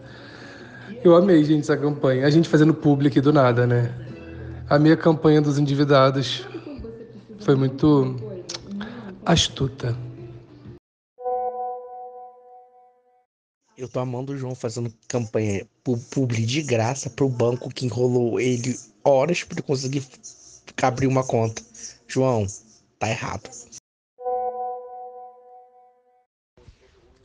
Eu 1.03 1.17
amei, 1.17 1.43
gente, 1.45 1.63
essa 1.63 1.77
campanha. 1.79 2.27
A 2.27 2.31
gente 2.31 2.47
fazendo 2.47 2.75
público 2.75 3.23
do 3.23 3.33
nada, 3.33 3.67
né? 3.67 3.91
A 4.69 4.97
campanha 4.97 5.41
dos 5.41 5.59
endividados. 5.59 6.47
Foi 7.41 7.55
muito 7.55 8.17
astuta. 9.25 9.97
Eu 13.79 13.89
tô 13.89 13.99
amando 13.99 14.35
o 14.35 14.37
João 14.37 14.55
fazendo 14.55 14.93
campanha 15.09 15.67
publi 15.83 16.45
de 16.45 16.61
graça 16.63 17.09
pro 17.09 17.31
banco 17.31 17.71
que 17.71 17.87
enrolou 17.87 18.39
ele 18.39 18.79
horas 19.03 19.43
para 19.43 19.63
conseguir 19.63 20.07
abrir 20.83 21.07
uma 21.07 21.27
conta. 21.27 21.63
João, 22.07 22.47
tá 22.99 23.09
errado. 23.09 23.49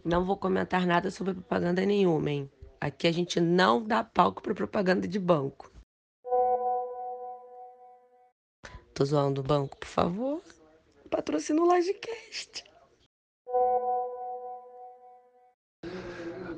Não 0.05 0.23
vou 0.23 0.37
comentar 0.37 0.87
nada 0.87 1.11
sobre 1.11 1.33
propaganda 1.33 1.85
nenhuma, 1.85 2.31
hein? 2.31 2.49
Aqui 2.85 3.07
a 3.07 3.11
gente 3.11 3.39
não 3.39 3.81
dá 3.81 4.03
palco 4.03 4.43
para 4.43 4.53
propaganda 4.53 5.07
de 5.07 5.17
banco. 5.17 5.71
Tô 8.93 9.03
zoando 9.03 9.41
o 9.41 9.43
banco, 9.43 9.75
por 9.75 9.87
favor. 9.87 10.39
Patrocina 11.09 11.63
o 11.63 11.65
Lagecast. 11.65 12.63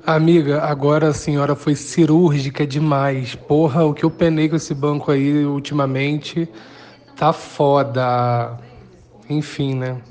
Amiga, 0.04 0.60
agora 0.64 1.08
a 1.08 1.14
senhora 1.14 1.56
foi 1.56 1.74
cirúrgica 1.74 2.66
demais. 2.66 3.34
Porra, 3.34 3.86
o 3.86 3.94
que 3.94 4.04
eu 4.04 4.10
penei 4.10 4.50
com 4.50 4.56
esse 4.56 4.74
banco 4.74 5.10
aí 5.10 5.46
ultimamente 5.46 6.46
tá 7.16 7.32
foda. 7.32 8.60
Enfim, 9.30 9.76
né? 9.76 10.02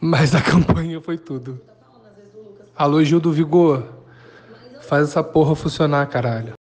Mas 0.00 0.32
a 0.32 0.38
campanha 0.48 1.00
foi 1.00 1.18
tudo. 1.18 1.60
Alô, 2.76 3.02
Gil 3.02 3.18
do 3.18 3.32
Vigor. 3.32 3.95
Faz 4.88 5.08
essa 5.08 5.22
porra 5.22 5.54
funcionar, 5.54 6.06
caralho. 6.06 6.54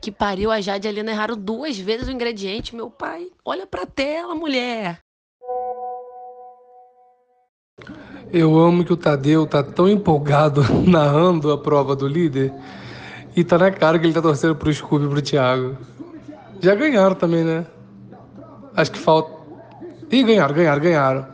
Que 0.00 0.10
pariu, 0.10 0.50
a 0.50 0.60
Jade 0.60 0.86
e 0.86 0.88
a 0.88 0.92
Lina 0.92 1.10
erraram 1.10 1.36
duas 1.36 1.78
vezes 1.78 2.08
o 2.08 2.10
ingrediente, 2.10 2.74
meu 2.74 2.88
pai. 2.88 3.28
Olha 3.44 3.66
pra 3.66 3.84
tela, 3.84 4.34
mulher. 4.34 4.98
Eu 8.32 8.58
amo 8.58 8.84
que 8.84 8.92
o 8.92 8.96
Tadeu 8.96 9.46
tá 9.46 9.62
tão 9.62 9.88
empolgado 9.88 10.62
narrando 10.88 11.52
a 11.52 11.58
prova 11.58 11.96
do 11.96 12.06
líder 12.06 12.52
e 13.36 13.42
tá 13.42 13.58
na 13.58 13.70
cara 13.70 13.98
que 13.98 14.06
ele 14.06 14.14
tá 14.14 14.22
torcendo 14.22 14.56
pro 14.56 14.72
Scooby 14.72 15.04
e 15.04 15.08
pro 15.08 15.22
Thiago. 15.22 15.76
Já 16.60 16.74
ganharam 16.74 17.14
também, 17.14 17.44
né? 17.44 17.66
Acho 18.74 18.92
que 18.92 18.98
falta. 18.98 19.32
Ih, 20.10 20.22
ganharam, 20.22 20.54
ganharam, 20.54 20.80
ganharam. 20.80 21.26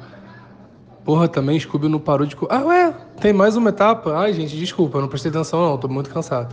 Porra, 1.06 1.28
também 1.28 1.58
Scooby 1.60 1.88
não 1.88 2.00
parou 2.00 2.26
de. 2.26 2.36
Ah, 2.50 2.64
ué, 2.64 2.92
tem 3.20 3.32
mais 3.32 3.54
uma 3.54 3.70
etapa? 3.70 4.18
Ai, 4.18 4.32
gente, 4.32 4.56
desculpa, 4.56 5.00
não 5.00 5.06
prestei 5.06 5.30
atenção 5.30 5.62
não, 5.62 5.78
tô 5.78 5.86
muito 5.86 6.10
cansado. 6.10 6.52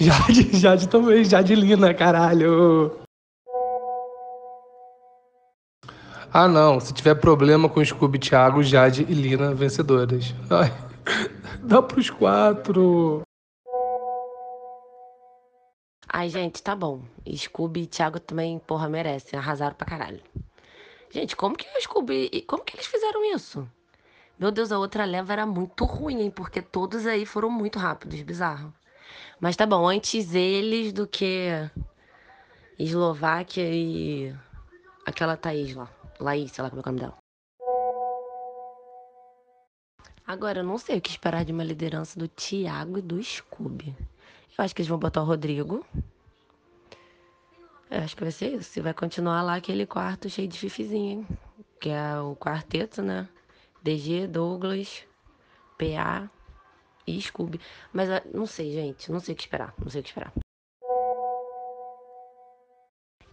Jade, 0.00 0.48
Jade 0.56 0.88
também, 0.88 1.22
Jade 1.22 1.54
Lina, 1.54 1.92
caralho. 1.92 2.92
Ah, 6.32 6.48
não. 6.48 6.80
Se 6.80 6.94
tiver 6.94 7.14
problema 7.14 7.68
com 7.68 7.84
Scooby, 7.84 8.18
Thiago, 8.18 8.62
Jade 8.62 9.02
e 9.06 9.12
Lina, 9.12 9.54
vencedoras. 9.54 10.34
Ai, 10.48 10.72
dá 11.62 11.82
pros 11.82 12.08
quatro. 12.08 13.20
Ai, 16.10 16.30
gente, 16.30 16.62
tá 16.62 16.74
bom. 16.74 17.02
Scooby 17.36 17.82
e 17.82 17.86
Thiago 17.86 18.18
também, 18.18 18.58
porra, 18.60 18.88
merecem. 18.88 19.38
Arrasaram 19.38 19.76
pra 19.76 19.86
caralho. 19.86 20.20
Gente, 21.14 21.36
como 21.36 21.56
que 21.56 21.64
o 21.64 21.80
Scooby. 21.80 22.42
Como 22.44 22.64
que 22.64 22.74
eles 22.74 22.88
fizeram 22.88 23.24
isso? 23.24 23.70
Meu 24.36 24.50
Deus, 24.50 24.72
a 24.72 24.78
outra 24.80 25.04
leva 25.04 25.32
era 25.32 25.46
muito 25.46 25.84
ruim, 25.84 26.20
hein? 26.22 26.28
Porque 26.28 26.60
todos 26.60 27.06
aí 27.06 27.24
foram 27.24 27.48
muito 27.48 27.78
rápidos, 27.78 28.20
bizarro. 28.22 28.74
Mas 29.38 29.54
tá 29.54 29.64
bom, 29.64 29.88
antes 29.88 30.34
eles 30.34 30.92
do 30.92 31.06
que 31.06 31.50
Eslováquia 32.76 33.62
e 33.72 34.34
aquela 35.06 35.36
Thaís 35.36 35.76
lá. 35.76 35.88
Laís, 36.18 36.50
sei 36.50 36.64
lá 36.64 36.68
como 36.68 36.80
é 36.80 36.82
o 36.82 36.86
nome 36.86 36.98
dela. 36.98 37.16
Agora, 40.26 40.58
eu 40.58 40.64
não 40.64 40.78
sei 40.78 40.98
o 40.98 41.00
que 41.00 41.10
esperar 41.10 41.44
de 41.44 41.52
uma 41.52 41.62
liderança 41.62 42.18
do 42.18 42.26
Thiago 42.26 42.98
e 42.98 43.02
do 43.02 43.22
Scooby. 43.22 43.94
Eu 44.58 44.64
acho 44.64 44.74
que 44.74 44.82
eles 44.82 44.88
vão 44.88 44.98
botar 44.98 45.22
o 45.22 45.26
Rodrigo. 45.26 45.86
Eu 47.94 48.00
acho 48.00 48.16
que 48.16 48.24
vai 48.24 48.32
ser 48.32 48.54
isso. 48.54 48.82
Vai 48.82 48.92
continuar 48.92 49.40
lá 49.42 49.54
aquele 49.54 49.86
quarto 49.86 50.28
cheio 50.28 50.48
de 50.48 50.58
fifizinho? 50.58 51.24
Que 51.80 51.90
é 51.90 52.18
o 52.18 52.34
quarteto, 52.34 53.00
né? 53.00 53.28
DG, 53.84 54.26
Douglas, 54.26 55.04
PA 55.78 56.28
e 57.06 57.22
Scooby. 57.22 57.60
Mas 57.92 58.10
ah, 58.10 58.20
não 58.34 58.46
sei, 58.46 58.72
gente. 58.72 59.12
Não 59.12 59.20
sei 59.20 59.32
o 59.32 59.36
que 59.36 59.44
esperar. 59.44 59.72
Não 59.78 59.88
sei 59.88 60.00
o 60.00 60.02
que 60.02 60.10
esperar. 60.10 60.32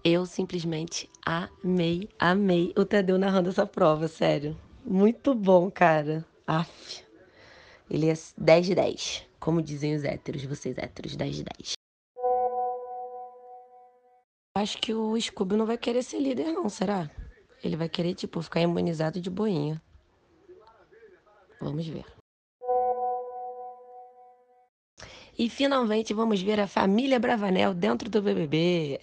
Eu 0.04 0.28
simplesmente 0.28 1.10
amei, 1.26 2.08
amei 2.20 2.72
o 2.78 2.86
Tadeu 2.86 3.18
narrando 3.18 3.50
essa 3.50 3.66
prova, 3.66 4.08
sério. 4.08 4.56
Muito 4.86 5.34
bom, 5.34 5.72
cara. 5.72 6.24
Aff. 6.46 7.04
Ele 7.90 8.12
é 8.12 8.14
10 8.38 8.66
de 8.68 8.76
10. 8.76 9.28
Como 9.40 9.60
dizem 9.60 9.96
os 9.96 10.04
héteros, 10.04 10.44
vocês 10.44 10.78
héteros, 10.78 11.16
10 11.16 11.36
de 11.38 11.44
10. 11.46 11.81
Acho 14.62 14.78
que 14.78 14.94
o 14.94 15.20
Scooby 15.20 15.56
não 15.56 15.66
vai 15.66 15.76
querer 15.76 16.04
ser 16.04 16.20
líder, 16.20 16.52
não, 16.52 16.70
será? 16.70 17.10
Ele 17.64 17.76
vai 17.76 17.90
querer, 17.90 18.14
tipo, 18.14 18.40
ficar 18.44 18.62
imunizado 18.62 19.20
de 19.20 19.28
boinha. 19.28 19.82
Vamos 21.60 21.88
ver. 21.88 22.06
E 25.36 25.50
finalmente 25.50 26.14
vamos 26.14 26.40
ver 26.44 26.60
a 26.60 26.68
família 26.68 27.20
Bravanel 27.20 27.74
dentro 27.74 28.08
do 28.08 28.22
BBB. 28.22 29.02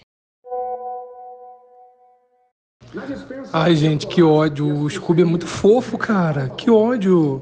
Ai, 3.51 3.75
gente, 3.75 4.07
que 4.07 4.23
ódio. 4.23 4.65
O 4.65 4.89
Scooby 4.89 5.23
é 5.23 5.25
muito 5.25 5.45
fofo, 5.45 5.97
cara. 5.97 6.47
Que 6.51 6.71
ódio. 6.71 7.41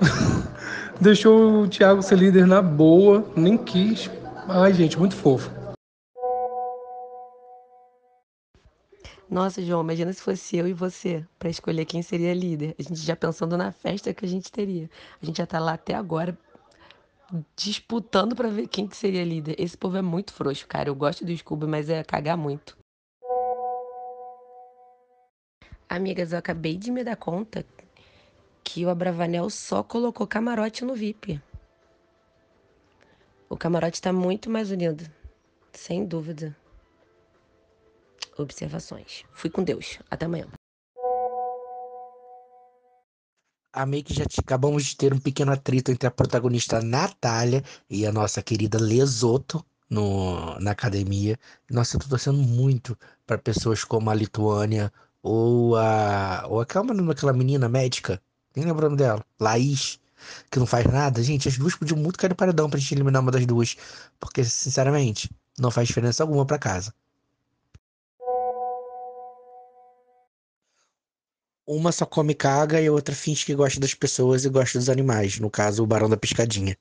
Deixou 1.00 1.62
o 1.62 1.68
Thiago 1.68 2.02
ser 2.02 2.18
líder 2.18 2.46
na 2.46 2.60
boa, 2.60 3.24
nem 3.34 3.56
quis. 3.56 4.10
Ai, 4.46 4.74
gente, 4.74 4.98
muito 4.98 5.16
fofo. 5.16 5.59
Nossa, 9.30 9.62
João, 9.62 9.82
imagina 9.82 10.12
se 10.12 10.20
fosse 10.20 10.56
eu 10.56 10.66
e 10.66 10.72
você 10.72 11.24
para 11.38 11.48
escolher 11.48 11.84
quem 11.84 12.02
seria 12.02 12.34
líder. 12.34 12.74
A 12.76 12.82
gente 12.82 12.96
já 12.96 13.14
pensando 13.14 13.56
na 13.56 13.70
festa 13.70 14.12
que 14.12 14.24
a 14.24 14.28
gente 14.28 14.50
teria. 14.50 14.90
A 15.22 15.24
gente 15.24 15.38
já 15.38 15.46
tá 15.46 15.60
lá 15.60 15.74
até 15.74 15.94
agora 15.94 16.36
disputando 17.54 18.34
para 18.34 18.48
ver 18.48 18.66
quem 18.66 18.88
que 18.88 18.96
seria 18.96 19.24
líder. 19.24 19.54
Esse 19.56 19.78
povo 19.78 19.96
é 19.96 20.02
muito 20.02 20.32
frouxo, 20.32 20.66
cara. 20.66 20.88
Eu 20.88 20.96
gosto 20.96 21.24
do 21.24 21.36
Scooby, 21.36 21.68
mas 21.68 21.88
é 21.88 22.02
cagar 22.02 22.36
muito. 22.36 22.76
Amigas, 25.88 26.32
eu 26.32 26.38
acabei 26.38 26.76
de 26.76 26.90
me 26.90 27.04
dar 27.04 27.16
conta 27.16 27.64
que 28.64 28.84
o 28.84 28.90
Abravanel 28.90 29.48
só 29.48 29.80
colocou 29.80 30.26
camarote 30.26 30.84
no 30.84 30.96
VIP. 30.96 31.40
O 33.48 33.56
camarote 33.56 33.94
está 33.94 34.12
muito 34.12 34.50
mais 34.50 34.72
unido, 34.72 35.08
sem 35.72 36.04
dúvida. 36.04 36.56
Observações. 38.36 39.24
Fui 39.32 39.50
com 39.50 39.62
Deus. 39.62 39.98
Até 40.10 40.26
amanhã. 40.26 40.46
Amei 43.72 44.02
que 44.02 44.12
já 44.12 44.24
acabamos 44.38 44.84
de 44.84 44.96
ter 44.96 45.14
um 45.14 45.18
pequeno 45.18 45.52
atrito 45.52 45.92
entre 45.92 46.06
a 46.08 46.10
protagonista 46.10 46.82
Natália 46.82 47.62
e 47.88 48.04
a 48.04 48.12
nossa 48.12 48.42
querida 48.42 48.78
Lesoto 48.80 49.64
no, 49.88 50.58
na 50.58 50.72
academia. 50.72 51.38
Nossa, 51.70 51.96
eu 51.96 52.00
tô 52.00 52.08
torcendo 52.08 52.38
muito 52.38 52.98
para 53.26 53.38
pessoas 53.38 53.84
como 53.84 54.10
a 54.10 54.14
Lituânia, 54.14 54.92
ou 55.22 55.76
a. 55.76 56.44
Ou 56.48 56.60
aquela, 56.60 57.12
aquela 57.12 57.32
menina 57.32 57.68
médica. 57.68 58.20
Nem 58.54 58.64
lembro 58.64 58.86
o 58.86 58.90
nome 58.90 58.96
dela. 58.96 59.24
Laís. 59.38 60.00
Que 60.50 60.58
não 60.58 60.66
faz 60.66 60.84
nada. 60.86 61.22
Gente, 61.22 61.48
as 61.48 61.56
duas 61.56 61.74
podiam 61.74 61.98
muito 61.98 62.18
cair 62.18 62.30
no 62.30 62.36
paredão 62.36 62.68
pra 62.68 62.78
gente 62.78 62.94
eliminar 62.94 63.22
uma 63.22 63.30
das 63.30 63.46
duas. 63.46 63.76
Porque, 64.18 64.44
sinceramente, 64.44 65.30
não 65.58 65.70
faz 65.70 65.88
diferença 65.88 66.22
alguma 66.22 66.44
pra 66.44 66.58
casa. 66.58 66.94
Uma 71.72 71.92
só 71.92 72.04
come 72.04 72.34
caga 72.34 72.80
e 72.80 72.88
a 72.88 72.92
outra 72.92 73.14
finge 73.14 73.46
que 73.46 73.54
gosta 73.54 73.78
das 73.78 73.94
pessoas 73.94 74.44
e 74.44 74.48
gosta 74.48 74.76
dos 74.76 74.88
animais. 74.88 75.38
No 75.38 75.48
caso, 75.48 75.84
o 75.84 75.86
Barão 75.86 76.08
da 76.10 76.16
Piscadinha. 76.16 76.76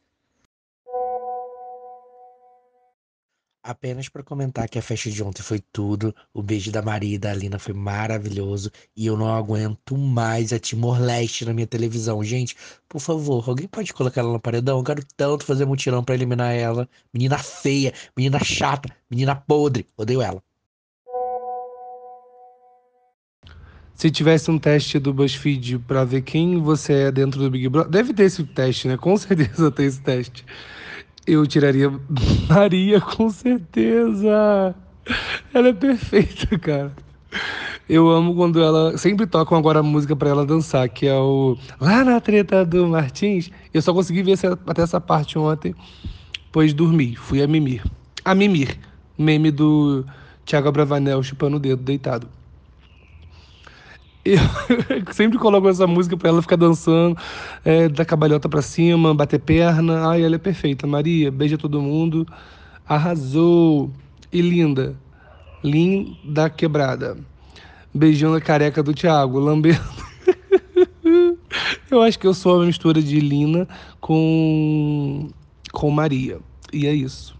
Apenas 3.61 4.09
para 4.09 4.23
comentar 4.23 4.67
que 4.67 4.79
a 4.79 4.81
festa 4.81 5.11
de 5.11 5.21
ontem 5.21 5.43
foi 5.43 5.59
tudo. 5.71 6.11
O 6.33 6.41
beijo 6.41 6.71
da 6.71 6.81
Maria 6.81 7.13
e 7.13 7.19
da 7.19 7.29
Alina 7.29 7.59
foi 7.59 7.75
maravilhoso. 7.75 8.71
E 8.95 9.05
eu 9.05 9.15
não 9.15 9.31
aguento 9.31 9.95
mais 9.95 10.51
a 10.51 10.57
Timor-Leste 10.57 11.45
na 11.45 11.53
minha 11.53 11.67
televisão. 11.67 12.23
Gente, 12.23 12.57
por 12.87 12.99
favor, 12.99 13.47
alguém 13.47 13.67
pode 13.67 13.93
colocar 13.93 14.21
ela 14.21 14.33
no 14.33 14.39
paredão? 14.39 14.79
Eu 14.79 14.83
quero 14.83 15.05
tanto 15.15 15.45
fazer 15.45 15.65
mutirão 15.65 16.03
para 16.03 16.15
eliminar 16.15 16.51
ela. 16.55 16.89
Menina 17.13 17.37
feia, 17.37 17.93
menina 18.17 18.43
chata, 18.43 18.89
menina 19.07 19.35
podre. 19.35 19.87
Odeio 19.95 20.19
ela. 20.19 20.41
Se 23.99 24.09
tivesse 24.09 24.49
um 24.49 24.57
teste 24.57 24.97
do 24.97 25.13
BuzzFeed 25.13 25.79
para 25.79 26.05
ver 26.05 26.21
quem 26.21 26.57
você 26.61 26.93
é 26.93 27.11
dentro 27.11 27.37
do 27.37 27.51
Big 27.51 27.67
Brother, 27.67 27.91
deve 27.91 28.13
ter 28.13 28.23
esse 28.23 28.41
teste, 28.45 28.87
né? 28.87 28.95
Com 28.95 29.17
certeza 29.17 29.69
tem 29.69 29.87
esse 29.87 29.99
teste. 29.99 30.45
Eu 31.27 31.45
tiraria 31.45 31.91
Maria, 32.47 33.01
com 33.01 33.29
certeza. 33.29 34.73
Ela 35.53 35.67
é 35.67 35.73
perfeita, 35.73 36.57
cara. 36.59 36.93
Eu 37.89 38.07
amo 38.09 38.33
quando 38.33 38.63
ela. 38.63 38.97
Sempre 38.97 39.27
tocam 39.27 39.57
agora 39.57 39.79
a 39.81 39.83
música 39.83 40.15
para 40.15 40.29
ela 40.29 40.45
dançar, 40.45 40.87
que 40.87 41.05
é 41.05 41.15
o 41.15 41.57
Lá 41.77 42.01
na 42.05 42.21
treta 42.21 42.63
do 42.63 42.87
Martins. 42.87 43.51
Eu 43.73 43.81
só 43.81 43.93
consegui 43.93 44.23
ver 44.23 44.31
essa, 44.31 44.57
até 44.65 44.81
essa 44.81 45.01
parte 45.01 45.37
ontem, 45.37 45.75
pois 46.53 46.73
dormi. 46.73 47.17
Fui 47.17 47.43
a 47.43 47.47
mimir. 47.47 47.83
A 48.23 48.33
mimir. 48.33 48.79
Meme 49.17 49.51
do 49.51 50.05
Thiago 50.45 50.69
Abravanel 50.69 51.21
chupando 51.21 51.57
o 51.57 51.59
dedo 51.59 51.83
deitado. 51.83 52.38
Eu 54.29 54.39
sempre 55.11 55.39
coloco 55.39 55.67
essa 55.67 55.87
música 55.87 56.15
para 56.15 56.29
ela 56.29 56.41
ficar 56.41 56.55
dançando, 56.55 57.17
é, 57.65 57.89
da 57.89 58.05
cabalhota 58.05 58.47
para 58.47 58.61
cima, 58.61 59.15
bater 59.15 59.39
perna. 59.39 60.07
Ai, 60.07 60.23
ela 60.23 60.35
é 60.35 60.37
perfeita. 60.37 60.85
Maria, 60.85 61.31
beija 61.31 61.57
todo 61.57 61.81
mundo. 61.81 62.27
Arrasou. 62.87 63.91
E 64.31 64.39
linda. 64.39 64.95
Linda 65.63 66.47
quebrada. 66.47 67.17
Beijando 67.91 68.35
a 68.35 68.41
careca 68.41 68.83
do 68.83 68.93
Thiago, 68.93 69.39
lambendo. 69.39 69.81
eu 71.89 72.03
acho 72.03 72.19
que 72.19 72.27
eu 72.27 72.33
sou 72.35 72.57
uma 72.57 72.67
mistura 72.67 73.01
de 73.01 73.19
Lina 73.19 73.67
com, 73.99 75.27
com 75.71 75.89
Maria. 75.89 76.39
E 76.71 76.85
é 76.85 76.93
isso. 76.93 77.35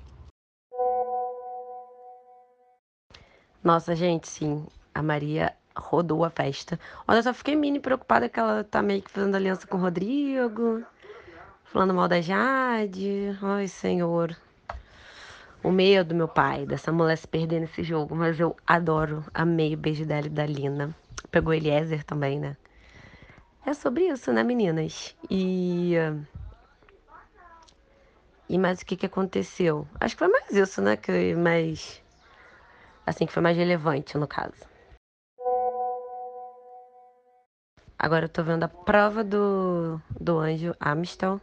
Nossa, 3.63 3.95
gente, 3.95 4.27
sim. 4.27 4.65
A 4.95 5.03
Maria 5.03 5.53
rodou 5.75 6.23
a 6.23 6.29
festa. 6.29 6.79
Olha, 7.07 7.19
eu 7.19 7.23
só 7.23 7.33
fiquei 7.33 7.55
mini 7.55 7.79
preocupada 7.79 8.29
que 8.29 8.39
ela 8.39 8.63
tá 8.63 8.81
meio 8.81 9.01
que 9.01 9.11
fazendo 9.11 9.35
aliança 9.35 9.67
com 9.67 9.77
o 9.77 9.81
Rodrigo, 9.81 10.83
falando 11.65 11.93
mal 11.93 12.07
da 12.07 12.21
Jade. 12.21 13.37
Ai, 13.41 13.67
senhor. 13.67 14.35
O 15.61 15.71
medo, 15.71 16.15
meu 16.15 16.27
pai, 16.27 16.65
dessa 16.65 16.91
mulher 16.91 17.17
se 17.17 17.27
perder 17.27 17.59
nesse 17.59 17.83
jogo. 17.83 18.15
Mas 18.15 18.39
eu 18.39 18.55
adoro, 18.65 19.23
amei 19.33 19.73
o 19.73 19.77
beijo 19.77 20.05
dela 20.05 20.27
e 20.27 20.29
da 20.29 20.45
Lina. 20.45 20.95
Pegou 21.31 21.53
Eliezer 21.53 22.03
também, 22.03 22.39
né? 22.39 22.55
É 23.65 23.73
sobre 23.73 24.07
isso, 24.07 24.31
né, 24.31 24.41
meninas? 24.41 25.15
E. 25.29 25.93
E 28.47 28.57
mais 28.57 28.81
o 28.81 28.85
que, 28.85 28.95
que 28.95 29.05
aconteceu? 29.05 29.87
Acho 29.99 30.15
que 30.15 30.19
foi 30.19 30.27
mais 30.27 30.49
isso, 30.51 30.81
né? 30.81 30.95
Que 30.95 31.35
mais. 31.35 32.01
Assim, 33.05 33.25
que 33.25 33.33
foi 33.33 33.43
mais 33.43 33.57
relevante 33.57 34.17
no 34.17 34.27
caso. 34.27 34.68
Agora 38.01 38.25
eu 38.25 38.29
tô 38.29 38.41
vendo 38.41 38.63
a 38.63 38.69
prova 38.69 39.25
do, 39.25 39.99
do 40.17 40.39
anjo 40.39 40.73
Amistel. 40.79 41.41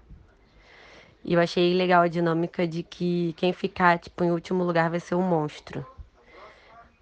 E 1.23 1.35
eu 1.35 1.41
achei 1.41 1.75
legal 1.75 2.03
a 2.03 2.09
dinâmica 2.09 2.67
de 2.67 2.83
que 2.83 3.35
quem 3.37 3.53
ficar, 3.53 3.99
tipo, 3.99 4.25
em 4.25 4.31
último 4.31 4.65
lugar 4.65 4.89
vai 4.89 4.99
ser 4.99 5.17
um 5.17 5.23
monstro. 5.23 5.85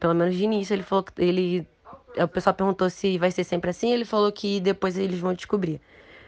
Pelo 0.01 0.13
menos 0.13 0.35
de 0.35 0.43
início 0.43 0.75
ele 0.75 0.83
falou 0.83 1.05
que 1.05 1.23
ele. 1.23 1.69
O 2.17 2.27
pessoal 2.27 2.53
perguntou 2.53 2.91
se 2.91 3.17
vai 3.17 3.31
ser 3.31 3.45
sempre 3.45 3.71
assim, 3.71 3.93
ele 3.93 4.05
falou 4.05 4.33
que 4.33 4.61
depois 4.61 4.99
eles 4.99 5.21
vão 5.21 5.33
descobrir. 5.33 5.81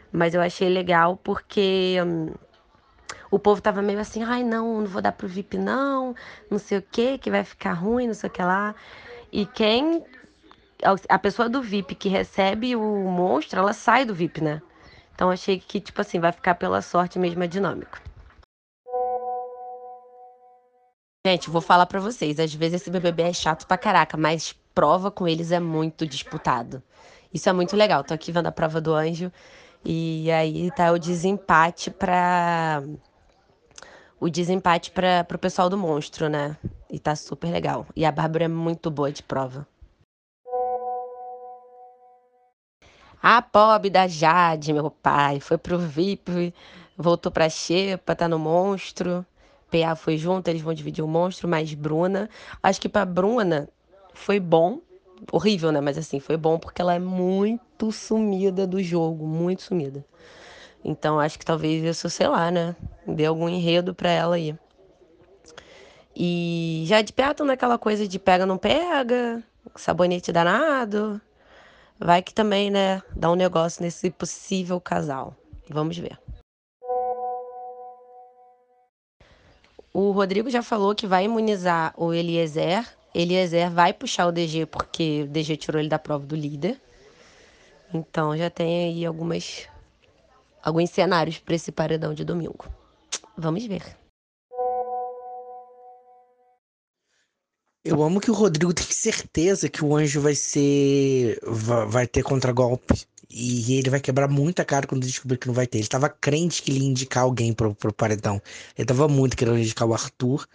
Mas 0.09 0.33
eu 0.33 0.41
achei 0.41 0.69
legal 0.69 1.17
porque 1.17 1.97
hum, 2.05 2.33
o 3.29 3.37
povo 3.37 3.61
tava 3.61 3.81
meio 3.81 3.99
assim, 3.99 4.23
ai 4.23 4.43
não, 4.43 4.79
não 4.81 4.87
vou 4.87 5.01
dar 5.01 5.11
pro 5.11 5.27
VIP 5.27 5.57
não, 5.57 6.15
não 6.49 6.59
sei 6.59 6.77
o 6.77 6.81
que, 6.81 7.17
que 7.17 7.29
vai 7.29 7.43
ficar 7.43 7.73
ruim, 7.73 8.07
não 8.07 8.13
sei 8.13 8.29
o 8.29 8.31
que 8.31 8.41
lá. 8.41 8.73
E 9.31 9.45
quem 9.45 10.03
a 11.09 11.19
pessoa 11.19 11.49
do 11.49 11.61
VIP 11.61 11.95
que 11.95 12.09
recebe 12.09 12.75
o 12.75 13.09
monstro, 13.09 13.59
ela 13.59 13.73
sai 13.73 14.05
do 14.05 14.13
VIP, 14.13 14.41
né? 14.41 14.61
Então 15.13 15.31
achei 15.31 15.59
que, 15.59 15.79
tipo 15.79 15.99
assim, 15.99 16.19
vai 16.19 16.31
ficar 16.31 16.55
pela 16.55 16.81
sorte 16.81 17.17
mesmo 17.17 17.43
a 17.43 17.47
dinâmica. 17.47 17.99
Gente, 21.25 21.49
vou 21.49 21.61
falar 21.61 21.85
para 21.87 21.99
vocês, 21.99 22.39
às 22.39 22.53
vezes 22.53 22.81
esse 22.81 22.89
BBB 22.89 23.23
é 23.23 23.33
chato 23.33 23.65
pra 23.67 23.77
caraca, 23.77 24.15
mas 24.15 24.53
prova 24.73 25.11
com 25.11 25.27
eles 25.27 25.51
é 25.51 25.59
muito 25.59 26.05
disputado. 26.05 26.81
Isso 27.33 27.49
é 27.49 27.53
muito 27.53 27.75
legal. 27.75 28.03
Tô 28.03 28.13
aqui 28.13 28.31
vendo 28.31 28.47
a 28.47 28.51
prova 28.51 28.79
do 28.79 28.93
anjo 28.93 29.31
e 29.83 30.31
aí 30.31 30.71
tá 30.71 30.91
o 30.91 30.99
desempate 30.99 31.91
pra 31.91 32.81
o 34.19 34.29
desempate 34.29 34.91
para 34.91 35.23
pro 35.23 35.37
pessoal 35.37 35.69
do 35.69 35.77
monstro, 35.77 36.29
né? 36.29 36.55
E 36.89 36.99
tá 36.99 37.15
super 37.15 37.51
legal. 37.51 37.85
E 37.95 38.05
a 38.05 38.11
Bárbara 38.11 38.45
é 38.45 38.47
muito 38.47 38.89
boa 38.89 39.11
de 39.11 39.21
prova. 39.21 39.67
A 43.21 43.41
pobre 43.41 43.89
da 43.89 44.07
Jade, 44.07 44.73
meu 44.73 44.91
pai, 44.91 45.39
foi 45.39 45.57
pro 45.57 45.79
VIP, 45.79 46.53
voltou 46.95 47.31
pra 47.31 47.49
Xepa, 47.49 48.15
tá 48.15 48.27
no 48.27 48.37
monstro. 48.37 49.25
PA 49.71 49.95
foi 49.95 50.17
junto, 50.17 50.47
eles 50.47 50.61
vão 50.61 50.73
dividir 50.73 51.03
o 51.03 51.07
monstro, 51.07 51.47
mas 51.47 51.73
Bruna. 51.73 52.29
Acho 52.61 52.79
que 52.79 52.87
pra 52.87 53.05
Bruna 53.05 53.67
foi 54.13 54.39
bom. 54.39 54.79
Horrível, 55.31 55.71
né? 55.71 55.81
Mas 55.81 55.97
assim, 55.97 56.19
foi 56.19 56.37
bom 56.37 56.59
porque 56.59 56.81
ela 56.81 56.93
é 56.93 56.99
muito 56.99 57.91
sumida 57.91 58.67
do 58.67 58.81
jogo, 58.81 59.25
muito 59.25 59.63
sumida. 59.63 60.05
Então 60.85 61.19
acho 61.19 61.39
que 61.39 61.45
talvez 61.45 61.83
isso, 61.83 62.09
sei 62.09 62.27
lá, 62.27 62.51
né? 62.51 62.75
Dê 63.05 63.25
algum 63.25 63.49
enredo 63.49 63.95
pra 63.95 64.09
ela 64.09 64.35
aí. 64.35 64.55
E 66.15 66.83
já 66.85 67.01
de 67.01 67.11
perto 67.11 67.43
naquela 67.43 67.77
coisa 67.77 68.07
de 68.07 68.19
pega 68.19 68.45
não 68.45 68.57
pega, 68.57 69.43
sabonete 69.75 70.31
danado. 70.31 71.19
Vai 71.99 72.21
que 72.21 72.33
também, 72.33 72.69
né, 72.69 73.01
dá 73.15 73.31
um 73.31 73.35
negócio 73.35 73.81
nesse 73.81 74.09
possível 74.11 74.79
casal. 74.79 75.35
Vamos 75.69 75.97
ver. 75.97 76.19
O 79.93 80.11
Rodrigo 80.11 80.49
já 80.49 80.61
falou 80.61 80.93
que 80.93 81.07
vai 81.07 81.25
imunizar 81.25 81.93
o 81.97 82.13
Eliezer. 82.13 82.87
Eliezer 83.15 83.71
vai 83.71 83.93
puxar 83.93 84.27
o 84.27 84.31
DG 84.31 84.67
porque 84.67 85.23
o 85.23 85.27
DG 85.27 85.57
tirou 85.57 85.79
ele 85.79 85.89
da 85.89 85.97
prova 85.97 86.23
do 86.25 86.35
líder. 86.35 86.79
Então 87.91 88.37
já 88.37 88.49
tem 88.49 88.89
aí 88.89 89.05
algumas 89.05 89.67
alguns 90.61 90.89
cenários 90.91 91.39
para 91.39 91.55
esse 91.55 91.71
paredão 91.71 92.13
de 92.13 92.23
domingo. 92.23 92.65
Vamos 93.35 93.65
ver. 93.65 93.97
Eu 97.87 98.03
amo 98.03 98.19
que 98.19 98.29
o 98.29 98.33
Rodrigo 98.33 98.73
tem 98.73 98.85
certeza 98.85 99.69
que 99.69 99.83
o 99.83 99.95
anjo 99.95 100.19
vai 100.19 100.35
ser. 100.35 101.39
vai, 101.87 102.05
ter 102.05 102.21
contragolpe. 102.21 103.05
E 103.29 103.75
ele 103.75 103.89
vai 103.89 104.01
quebrar 104.01 104.27
muita 104.27 104.65
cara 104.65 104.85
quando 104.85 105.05
descobrir 105.07 105.37
que 105.37 105.47
não 105.47 105.53
vai 105.53 105.65
ter. 105.65 105.77
Ele 105.77 105.87
tava 105.87 106.09
crente 106.09 106.61
que 106.61 106.71
ele 106.71 106.79
ia 106.79 106.89
indicar 106.89 107.23
alguém 107.23 107.53
pro, 107.53 107.73
pro 107.73 107.93
paredão. 107.93 108.41
Ele 108.77 108.85
tava 108.85 109.07
muito 109.07 109.37
querendo 109.37 109.57
indicar 109.57 109.87
o 109.87 109.93
Arthur. 109.93 110.45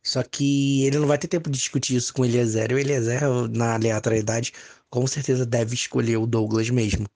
Só 0.00 0.22
que 0.22 0.84
ele 0.84 0.98
não 0.98 1.08
vai 1.08 1.18
ter 1.18 1.26
tempo 1.26 1.50
de 1.50 1.58
discutir 1.58 1.96
isso 1.96 2.14
com 2.14 2.22
o 2.22 2.24
Eliezer. 2.24 2.72
O 2.72 2.78
Eliezer, 2.78 3.22
na 3.50 3.74
aleatoriedade, 3.74 4.52
com 4.88 5.06
certeza 5.08 5.44
deve 5.44 5.74
escolher 5.74 6.18
o 6.18 6.26
Douglas 6.26 6.70
mesmo. 6.70 7.06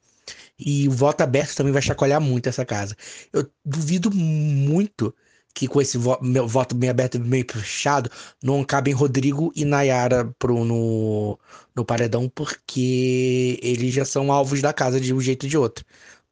E 0.59 0.88
o 0.88 0.92
voto 0.92 1.20
aberto 1.22 1.54
também 1.54 1.72
vai 1.72 1.83
chacoalhar 1.83 2.20
muito 2.20 2.48
essa 2.48 2.64
casa. 2.64 2.96
Eu 3.33 3.48
duvido 3.64 4.11
muito 4.12 5.14
que 5.55 5.67
com 5.69 5.81
esse 5.81 5.99
vo 5.99 6.19
meu 6.23 6.47
voto 6.47 6.75
bem 6.75 6.91
aberto 6.91 7.17
e 7.17 7.19
meio 7.21 7.45
fechado, 7.51 8.11
não 8.43 8.65
cabem 8.65 8.95
Rodrigo 8.95 9.53
e 9.55 9.65
Nayara 9.65 10.33
pro, 10.39 10.65
no, 10.65 11.39
no 11.75 11.85
paredão, 11.85 12.29
porque 12.29 13.59
eles 13.63 13.93
já 13.95 14.05
são 14.05 14.33
alvos 14.33 14.61
da 14.63 14.73
casa 14.73 15.01
de 15.01 15.13
um 15.13 15.21
jeito 15.21 15.45
ou 15.45 15.51
de 15.51 15.59
outro. 15.59 15.85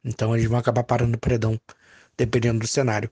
Então 0.03 0.35
eles 0.35 0.47
vão 0.49 0.59
acabar 0.59 0.83
parando 0.83 1.11
no 1.13 1.17
paredão, 1.19 1.59
dependendo 2.17 2.59
do 2.59 2.67
cenário. 2.67 3.09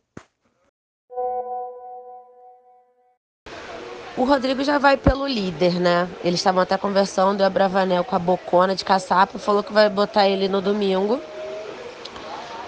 O 4.17 4.23
Rodrigo 4.23 4.63
já 4.63 4.79
vai 4.79 4.97
pelo 4.97 5.27
líder, 5.27 5.79
né? 5.79 6.09
Eles 6.23 6.39
estavam 6.39 6.61
até 6.61 6.75
conversando, 6.75 7.41
e 7.41 7.43
a 7.43 7.49
Bravanel 7.51 8.03
com 8.03 8.15
a 8.15 8.19
Bocona 8.19 8.75
de 8.75 8.83
caçapa 8.83 9.37
falou 9.37 9.61
que 9.61 9.71
vai 9.71 9.89
botar 9.89 10.27
ele 10.27 10.47
no 10.47 10.59
domingo. 10.59 11.21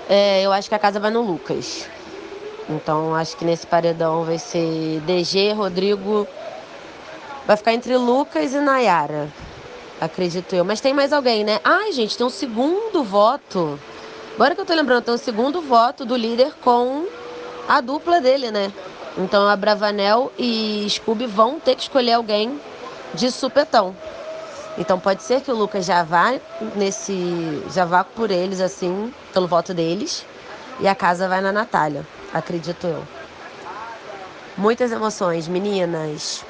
É, 0.07 0.43
eu 0.43 0.51
acho 0.51 0.69
que 0.69 0.75
a 0.75 0.79
casa 0.79 0.99
vai 0.99 1.09
no 1.09 1.21
Lucas. 1.21 1.87
Então 2.69 3.15
acho 3.15 3.35
que 3.35 3.43
nesse 3.43 3.65
paredão 3.65 4.23
vai 4.23 4.37
ser 4.37 5.01
DG, 5.01 5.53
Rodrigo. 5.53 6.27
Vai 7.47 7.57
ficar 7.57 7.73
entre 7.73 7.97
Lucas 7.97 8.53
e 8.53 8.59
Nayara. 8.59 9.27
Acredito 9.99 10.53
eu. 10.55 10.63
Mas 10.63 10.79
tem 10.79 10.93
mais 10.93 11.11
alguém, 11.11 11.43
né? 11.43 11.59
Ai, 11.63 11.91
gente, 11.91 12.15
tem 12.15 12.25
um 12.25 12.29
segundo 12.29 13.03
voto. 13.03 13.79
Agora 14.35 14.53
que 14.53 14.61
eu 14.61 14.65
tô 14.65 14.73
lembrando, 14.73 15.03
tem 15.03 15.13
um 15.13 15.17
segundo 15.17 15.61
voto 15.61 16.05
do 16.05 16.15
líder 16.15 16.53
com 16.63 17.05
a 17.67 17.81
dupla 17.81 18.21
dele, 18.21 18.51
né? 18.51 18.71
Então 19.17 19.47
a 19.47 19.55
Bravanel 19.55 20.31
e 20.37 20.87
Scooby 20.89 21.25
vão 21.25 21.59
ter 21.59 21.75
que 21.75 21.81
escolher 21.81 22.13
alguém 22.13 22.61
de 23.13 23.31
supetão. 23.31 23.95
Então 24.77 24.99
pode 24.99 25.23
ser 25.23 25.41
que 25.41 25.51
o 25.51 25.55
Lucas 25.55 25.85
já 25.85 26.03
vá 26.03 26.35
nesse. 26.75 27.61
já 27.71 27.83
vá 27.83 28.03
por 28.03 28.31
eles, 28.31 28.61
assim, 28.61 29.13
pelo 29.33 29.47
voto 29.47 29.73
deles. 29.73 30.25
E 30.79 30.87
a 30.87 30.95
casa 30.95 31.27
vai 31.27 31.41
na 31.41 31.51
Natália, 31.51 32.05
acredito 32.33 32.87
eu. 32.87 33.03
Muitas 34.57 34.91
emoções, 34.91 35.47
meninas. 35.47 36.43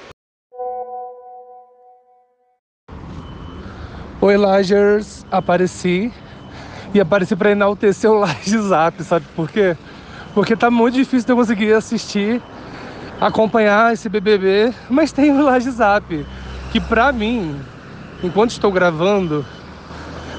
Oi, 4.21 4.35
Lagers, 4.35 5.25
apareci. 5.31 6.11
E 6.93 6.99
apareci 6.99 7.35
para 7.35 7.51
enaltecer 7.51 8.09
o 8.09 8.15
Laje 8.19 8.57
Zap, 8.57 9.03
sabe 9.03 9.25
por 9.35 9.49
quê? 9.49 9.77
Porque 10.33 10.55
tá 10.55 10.69
muito 10.71 10.95
difícil 10.95 11.25
de 11.25 11.31
eu 11.31 11.37
conseguir 11.37 11.73
assistir, 11.73 12.41
acompanhar 13.21 13.93
esse 13.93 14.09
BBB, 14.09 14.73
mas 14.89 15.11
tem 15.11 15.31
o 15.31 15.43
Laje 15.43 15.69
Zap, 15.71 16.25
que 16.71 16.81
pra 16.81 17.11
mim, 17.11 17.59
enquanto 18.23 18.51
estou 18.51 18.71
gravando, 18.71 19.45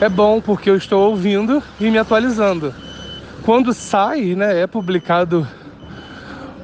é 0.00 0.08
bom 0.08 0.40
porque 0.40 0.68
eu 0.68 0.76
estou 0.76 1.08
ouvindo 1.08 1.62
e 1.78 1.90
me 1.90 1.98
atualizando. 1.98 2.74
Quando 3.42 3.72
sai, 3.72 4.34
né, 4.34 4.60
é 4.60 4.66
publicado 4.66 5.46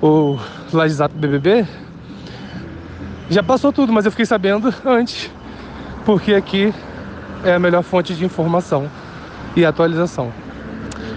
o 0.03 0.39
Laje 0.73 0.95
Zap 0.95 1.15
BBB, 1.15 1.67
já 3.31 3.43
passou 3.43 3.73
tudo, 3.73 3.93
mas 3.93 4.05
eu 4.05 4.11
fiquei 4.11 4.27
sabendo 4.27 4.73
antes, 4.85 5.31
porque 6.05 6.35
aqui 6.35 6.73
é 7.43 7.55
a 7.55 7.59
melhor 7.59 7.83
fonte 7.83 8.15
de 8.15 8.25
informação 8.25 8.91
e 9.57 9.65
atualização. 9.65 10.31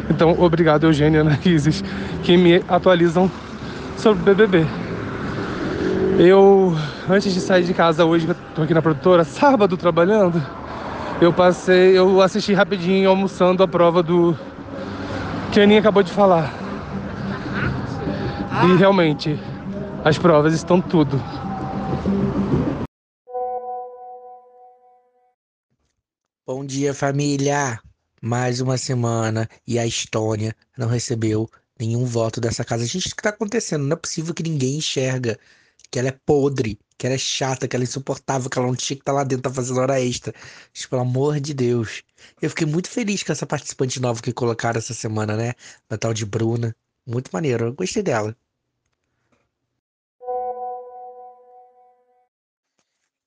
Então, 0.10 0.36
obrigado, 0.40 0.86
Eugênia 0.86 1.24
Isis, 1.46 1.84
que 2.24 2.38
me 2.38 2.64
atualizam 2.68 3.30
sobre 3.98 4.22
o 4.22 4.24
BBB. 4.24 4.66
Eu, 6.18 6.76
antes 7.10 7.34
de 7.34 7.42
sair 7.42 7.64
de 7.64 7.74
casa 7.74 8.06
hoje, 8.06 8.28
tô 8.56 8.64
aqui 8.64 8.74
na 8.74 8.82
produtora, 8.82 9.24
sábado 9.26 9.76
trabalhando, 9.76 10.42
eu 11.22 11.34
passei, 11.34 11.98
eu 11.98 12.22
assisti 12.22 12.54
rapidinho 12.54 13.10
almoçando 13.10 13.62
a 13.62 13.68
prova 13.68 14.02
do 14.02 14.36
que 15.60 15.62
a 15.62 15.64
Aninha 15.66 15.82
acabou 15.82 16.02
de 16.02 16.14
falar. 16.14 16.54
E 18.66 18.78
realmente, 18.78 19.38
as 20.06 20.18
provas 20.18 20.54
estão 20.54 20.80
tudo. 20.80 21.22
Bom 26.48 26.66
dia, 26.66 26.94
família! 26.94 27.78
Mais 28.22 28.62
uma 28.62 28.78
semana 28.78 29.50
e 29.68 29.78
a 29.78 29.86
Estônia 29.86 30.56
não 30.78 30.88
recebeu 30.88 31.50
nenhum 31.78 32.06
voto 32.06 32.40
dessa 32.40 32.64
casa. 32.64 32.86
Gente, 32.86 33.12
o 33.12 33.16
que 33.16 33.22
tá 33.22 33.30
acontecendo? 33.30 33.84
Não 33.84 33.98
é 33.98 34.00
possível 34.00 34.34
que 34.34 34.44
ninguém 34.44 34.78
enxerga 34.78 35.38
que 35.92 36.00
ela 36.00 36.08
é 36.08 36.18
podre, 36.26 36.80
que 37.00 37.08
ela 37.08 37.16
é 37.16 37.18
chata, 37.18 37.66
que 37.66 37.76
ela 37.78 37.84
é 37.84 37.88
insuportável, 37.88 38.50
que 38.50 38.60
ela 38.60 38.68
não 38.68 38.76
tinha 38.76 38.98
que 38.98 39.02
estar 39.02 39.14
tá 39.14 39.18
lá 39.20 39.24
dentro 39.24 39.44
tá 39.44 39.54
fazendo 39.54 39.80
hora 39.80 40.02
extra. 40.02 40.34
Gente, 40.74 40.90
pelo 40.90 41.02
amor 41.02 41.40
de 41.40 41.54
Deus. 41.54 42.04
Eu 42.42 42.50
fiquei 42.50 42.68
muito 42.68 42.90
feliz 42.90 43.24
com 43.24 43.32
essa 43.32 43.46
participante 43.46 44.02
nova 44.02 44.22
que 44.22 44.34
colocaram 44.34 44.78
essa 44.78 44.94
semana, 44.94 45.38
né? 45.38 45.54
Na 45.90 45.98
tal 45.98 46.14
de 46.14 46.26
Bruna. 46.26 46.76
Muito 47.08 47.30
maneiro, 47.32 47.68
eu 47.68 47.74
gostei 47.74 48.04
dela. 48.04 48.36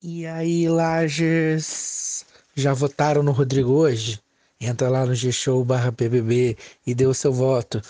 E 0.02 0.26
aí, 0.26 0.68
Lages? 0.68 2.26
Já 2.54 2.74
votaram 2.74 3.22
no 3.22 3.32
Rodrigo 3.32 3.70
hoje? 3.72 4.20
Entra 4.60 4.90
lá 4.90 5.06
no 5.06 5.14
G-Show 5.14 5.64
barra 5.64 5.90
PBB 5.90 6.58
e 6.86 6.94
dê 6.94 7.06
o 7.06 7.14
seu 7.14 7.32
voto. 7.32 7.80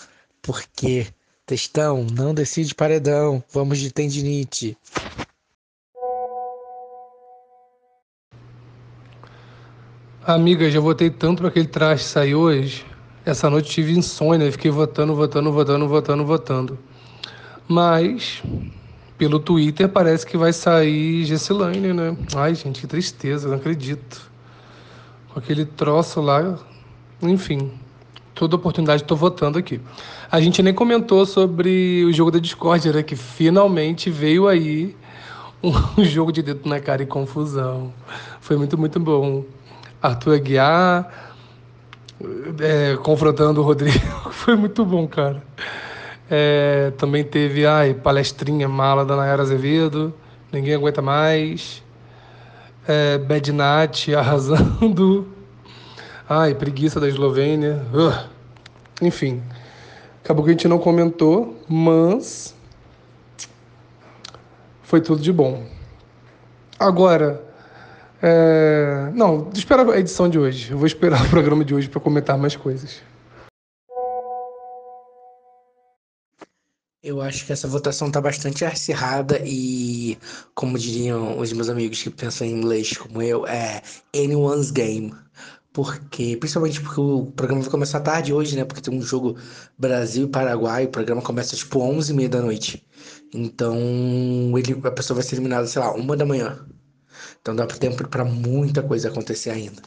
Porque 0.41 1.07
textão 1.45 2.05
não 2.05 2.33
decide 2.33 2.73
paredão. 2.73 3.43
Vamos 3.51 3.79
de 3.79 3.91
tendinite. 3.91 4.77
Amiga, 10.25 10.71
já 10.71 10.79
votei 10.79 11.09
tanto 11.09 11.39
para 11.39 11.49
aquele 11.49 11.67
traje 11.67 12.05
sair 12.05 12.33
hoje. 12.33 12.85
Essa 13.25 13.49
noite 13.49 13.69
tive 13.69 13.91
insônia, 13.91 14.49
fiquei 14.53 14.71
votando, 14.71 15.13
votando, 15.13 15.51
votando, 15.51 15.85
votando, 15.85 16.25
votando. 16.25 16.79
Mas 17.67 18.41
pelo 19.17 19.37
Twitter 19.37 19.89
parece 19.89 20.25
que 20.25 20.37
vai 20.37 20.53
sair 20.53 21.25
Gessilane, 21.25 21.91
né? 21.91 22.15
Ai, 22.37 22.55
gente, 22.55 22.79
que 22.79 22.87
tristeza, 22.87 23.49
não 23.49 23.57
acredito 23.57 24.31
com 25.27 25.39
aquele 25.39 25.65
troço 25.65 26.21
lá. 26.21 26.57
Enfim, 27.21 27.69
toda 28.33 28.55
oportunidade 28.55 29.01
estou 29.01 29.17
votando 29.17 29.59
aqui. 29.59 29.81
A 30.31 30.39
gente 30.39 30.63
nem 30.63 30.73
comentou 30.73 31.25
sobre 31.25 32.05
o 32.05 32.13
jogo 32.13 32.31
da 32.31 32.39
Discord, 32.39 32.93
né? 32.93 33.03
Que 33.03 33.17
finalmente 33.17 34.09
veio 34.09 34.47
aí 34.47 34.95
um 35.61 35.73
jogo 36.01 36.31
de 36.31 36.41
dedo 36.41 36.61
na 36.69 36.79
cara 36.79 37.03
e 37.03 37.05
confusão. 37.05 37.93
Foi 38.39 38.55
muito, 38.55 38.77
muito 38.77 39.01
bom. 39.01 39.43
Arthur 40.03 40.35
Aguiar 40.35 41.09
é, 42.59 42.97
confrontando 42.97 43.61
o 43.61 43.63
Rodrigo. 43.63 43.97
Foi 44.31 44.55
muito 44.55 44.85
bom, 44.85 45.07
cara. 45.07 45.41
É, 46.29 46.91
também 46.97 47.23
teve, 47.23 47.65
ai, 47.65 47.93
palestrinha 47.93 48.67
mala 48.67 49.05
da 49.05 49.15
Nayara 49.15 49.41
Azevedo. 49.41 50.13
Ninguém 50.51 50.75
aguenta 50.75 51.01
mais 51.01 51.81
é, 52.85 53.17
Bednat 53.17 54.13
arrasando. 54.13 55.27
Ai, 56.27 56.53
preguiça 56.53 56.99
da 56.99 57.07
Eslovênia. 57.07 57.85
Enfim, 59.01 59.41
acabou 60.23 60.43
que 60.43 60.51
a 60.51 60.53
gente 60.53 60.67
não 60.67 60.79
comentou, 60.79 61.57
mas 61.67 62.53
foi 64.81 64.99
tudo 65.01 65.21
de 65.21 65.31
bom. 65.31 65.65
Agora, 66.79 67.52
é... 68.23 69.11
não, 69.13 69.49
espera 69.53 69.83
a 69.91 69.99
edição 69.99 70.29
de 70.29 70.39
hoje. 70.39 70.71
Eu 70.71 70.77
vou 70.77 70.87
esperar 70.87 71.25
o 71.25 71.29
programa 71.29 71.65
de 71.65 71.75
hoje 71.75 71.89
para 71.89 71.99
comentar 71.99 72.37
mais 72.37 72.55
coisas. 72.55 73.01
Eu 77.03 77.21
acho 77.21 77.45
que 77.45 77.51
essa 77.51 77.67
votação 77.67 78.07
está 78.07 78.21
bastante 78.21 78.63
acirrada 78.63 79.41
e, 79.45 80.17
como 80.55 80.79
diriam 80.79 81.37
os 81.37 81.51
meus 81.51 81.67
amigos 81.67 82.01
que 82.01 82.09
pensam 82.09 82.47
em 82.47 82.51
inglês 82.51 82.95
como 82.95 83.21
eu, 83.21 83.45
é 83.45 83.81
anyone's 84.15 84.71
game. 84.71 85.13
Porque, 85.73 86.37
principalmente 86.37 86.79
porque 86.79 87.01
o 87.01 87.25
programa 87.25 87.61
vai 87.61 87.71
começar 87.71 87.99
tarde 87.99 88.31
hoje, 88.31 88.55
né? 88.55 88.63
Porque 88.63 88.81
tem 88.81 88.97
um 88.97 89.01
jogo 89.01 89.35
Brasil 89.77 90.27
e 90.27 90.29
Paraguai, 90.29 90.85
o 90.85 90.89
programa 90.89 91.21
começa 91.21 91.57
tipo 91.57 91.79
11h30 91.79 92.29
da 92.29 92.41
noite. 92.41 92.85
Então, 93.33 93.75
ele, 94.57 94.79
a 94.85 94.91
pessoa 94.91 95.15
vai 95.15 95.23
ser 95.25 95.35
eliminada, 95.35 95.67
sei 95.67 95.81
lá, 95.81 95.93
uma 95.93 96.15
da 96.15 96.25
manhã. 96.25 96.65
Então 97.43 97.53
dá 97.53 97.67
tempo 97.67 98.07
para 98.07 98.23
muita 98.23 98.81
coisa 98.81 99.09
acontecer 99.09 99.49
ainda. 99.49 99.81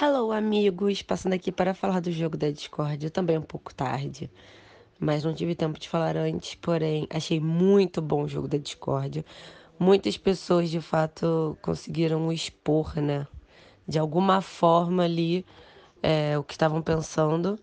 Hello, 0.00 0.32
amigos! 0.32 1.02
Passando 1.02 1.34
aqui 1.34 1.52
para 1.52 1.74
falar 1.74 2.00
do 2.00 2.10
jogo 2.10 2.38
da 2.38 2.50
Discord, 2.50 3.10
também 3.10 3.36
um 3.36 3.42
pouco 3.42 3.74
tarde, 3.74 4.30
mas 4.98 5.22
não 5.22 5.34
tive 5.34 5.54
tempo 5.54 5.78
de 5.78 5.86
falar 5.86 6.16
antes, 6.16 6.54
porém 6.54 7.06
achei 7.10 7.38
muito 7.38 8.00
bom 8.00 8.22
o 8.22 8.28
jogo 8.28 8.48
da 8.48 8.56
Discord. 8.56 9.22
Muitas 9.78 10.16
pessoas 10.16 10.70
de 10.70 10.80
fato 10.80 11.54
conseguiram 11.60 12.32
expor, 12.32 12.96
né? 12.96 13.26
De 13.86 13.98
alguma 13.98 14.40
forma 14.40 15.04
ali 15.04 15.44
é, 16.02 16.38
o 16.38 16.42
que 16.42 16.54
estavam 16.54 16.80
pensando. 16.80 17.58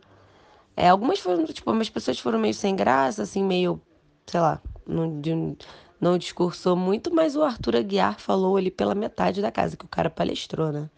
É, 0.78 0.88
algumas 0.89 1.17
foram, 1.17 1.43
tipo, 1.45 1.67
algumas 1.67 1.89
pessoas 1.89 2.19
foram 2.19 2.38
meio 2.38 2.54
sem 2.54 2.75
graça, 2.75 3.23
assim, 3.23 3.43
meio, 3.43 3.82
sei 4.28 4.39
lá, 4.39 4.62
não, 4.89 5.21
de, 5.21 5.56
não 6.02 6.17
discursou 6.17 6.75
muito, 6.75 7.13
mas 7.13 7.36
o 7.36 7.43
Arthur 7.43 7.78
Aguiar 7.78 8.19
falou 8.19 8.58
ali 8.58 8.71
pela 8.71 8.95
metade 8.95 9.41
da 9.41 9.52
casa, 9.52 9.78
que 9.78 9.86
o 9.86 9.89
cara 9.89 10.10
palestrou, 10.10 10.71
né? 10.71 10.89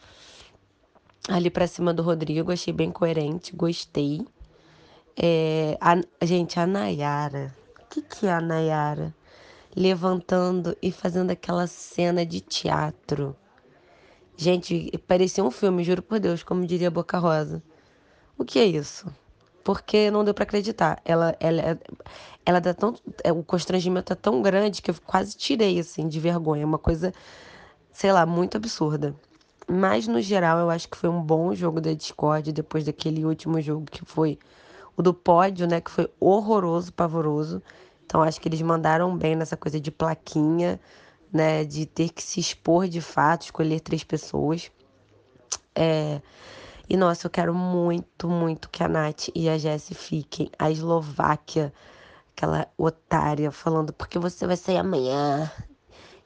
ali 1.27 1.49
para 1.49 1.67
cima 1.67 1.93
do 1.93 2.01
Rodrigo, 2.01 2.51
achei 2.51 2.73
bem 2.73 2.91
coerente, 2.91 3.55
gostei. 3.55 4.25
É, 5.15 5.77
a, 5.79 6.25
gente, 6.25 6.59
a 6.59 6.65
Nayara, 6.65 7.55
o 7.79 7.85
que, 7.89 8.01
que 8.01 8.25
é 8.25 8.31
a 8.31 8.41
Nayara? 8.41 9.13
Levantando 9.75 10.75
e 10.81 10.91
fazendo 10.91 11.31
aquela 11.31 11.67
cena 11.67 12.25
de 12.25 12.41
teatro. 12.41 13.35
Gente, 14.35 14.91
parecia 15.07 15.43
um 15.43 15.51
filme, 15.51 15.83
juro 15.83 16.01
por 16.01 16.19
Deus, 16.19 16.43
como 16.43 16.65
diria 16.65 16.89
Boca 16.89 17.17
Rosa. 17.17 17.61
O 18.37 18.43
que 18.43 18.59
é 18.59 18.65
isso? 18.65 19.07
Porque 19.63 20.09
não 20.11 20.23
deu 20.23 20.33
para 20.33 20.43
acreditar. 20.43 21.01
Ela, 21.05 21.35
ela, 21.39 21.79
ela 22.45 22.59
dá 22.59 22.73
tão, 22.73 22.95
é, 23.23 23.31
o 23.31 23.43
constrangimento 23.43 24.13
é 24.13 24.15
tão 24.15 24.41
grande 24.41 24.81
que 24.81 24.91
eu 24.91 24.95
quase 25.05 25.35
tirei 25.37 25.79
assim 25.79 26.07
de 26.07 26.19
vergonha, 26.19 26.65
uma 26.65 26.79
coisa, 26.79 27.13
sei 27.93 28.11
lá, 28.11 28.25
muito 28.25 28.57
absurda. 28.57 29.15
Mas 29.67 30.07
no 30.07 30.21
geral, 30.21 30.59
eu 30.59 30.69
acho 30.69 30.89
que 30.89 30.97
foi 30.97 31.09
um 31.09 31.21
bom 31.21 31.53
jogo 31.55 31.79
da 31.79 31.93
Discord 31.93 32.51
depois 32.51 32.85
daquele 32.85 33.25
último 33.25 33.61
jogo 33.61 33.85
que 33.89 34.03
foi 34.03 34.37
o 34.97 35.01
do 35.01 35.13
pódio, 35.13 35.67
né? 35.67 35.79
Que 35.79 35.91
foi 35.91 36.09
horroroso, 36.19 36.91
pavoroso. 36.91 37.61
Então 38.05 38.21
acho 38.21 38.41
que 38.41 38.49
eles 38.49 38.61
mandaram 38.61 39.15
bem 39.17 39.35
nessa 39.35 39.55
coisa 39.55 39.79
de 39.79 39.91
plaquinha, 39.91 40.79
né? 41.31 41.63
De 41.63 41.85
ter 41.85 42.09
que 42.09 42.21
se 42.21 42.39
expor 42.39 42.87
de 42.87 42.99
fato, 43.01 43.43
escolher 43.43 43.79
três 43.79 44.03
pessoas. 44.03 44.71
É... 45.75 46.21
E 46.91 46.97
nossa, 46.97 47.27
eu 47.27 47.31
quero 47.31 47.53
muito, 47.53 48.27
muito 48.27 48.69
que 48.69 48.83
a 48.83 48.87
Nath 48.89 49.29
e 49.33 49.47
a 49.47 49.57
Jessie 49.57 49.95
fiquem. 49.95 50.51
A 50.59 50.69
Eslováquia, 50.69 51.73
aquela 52.35 52.67
otária, 52.77 53.49
falando 53.49 53.93
porque 53.93 54.19
você 54.19 54.45
vai 54.45 54.57
sair 54.57 54.75
amanhã. 54.75 55.49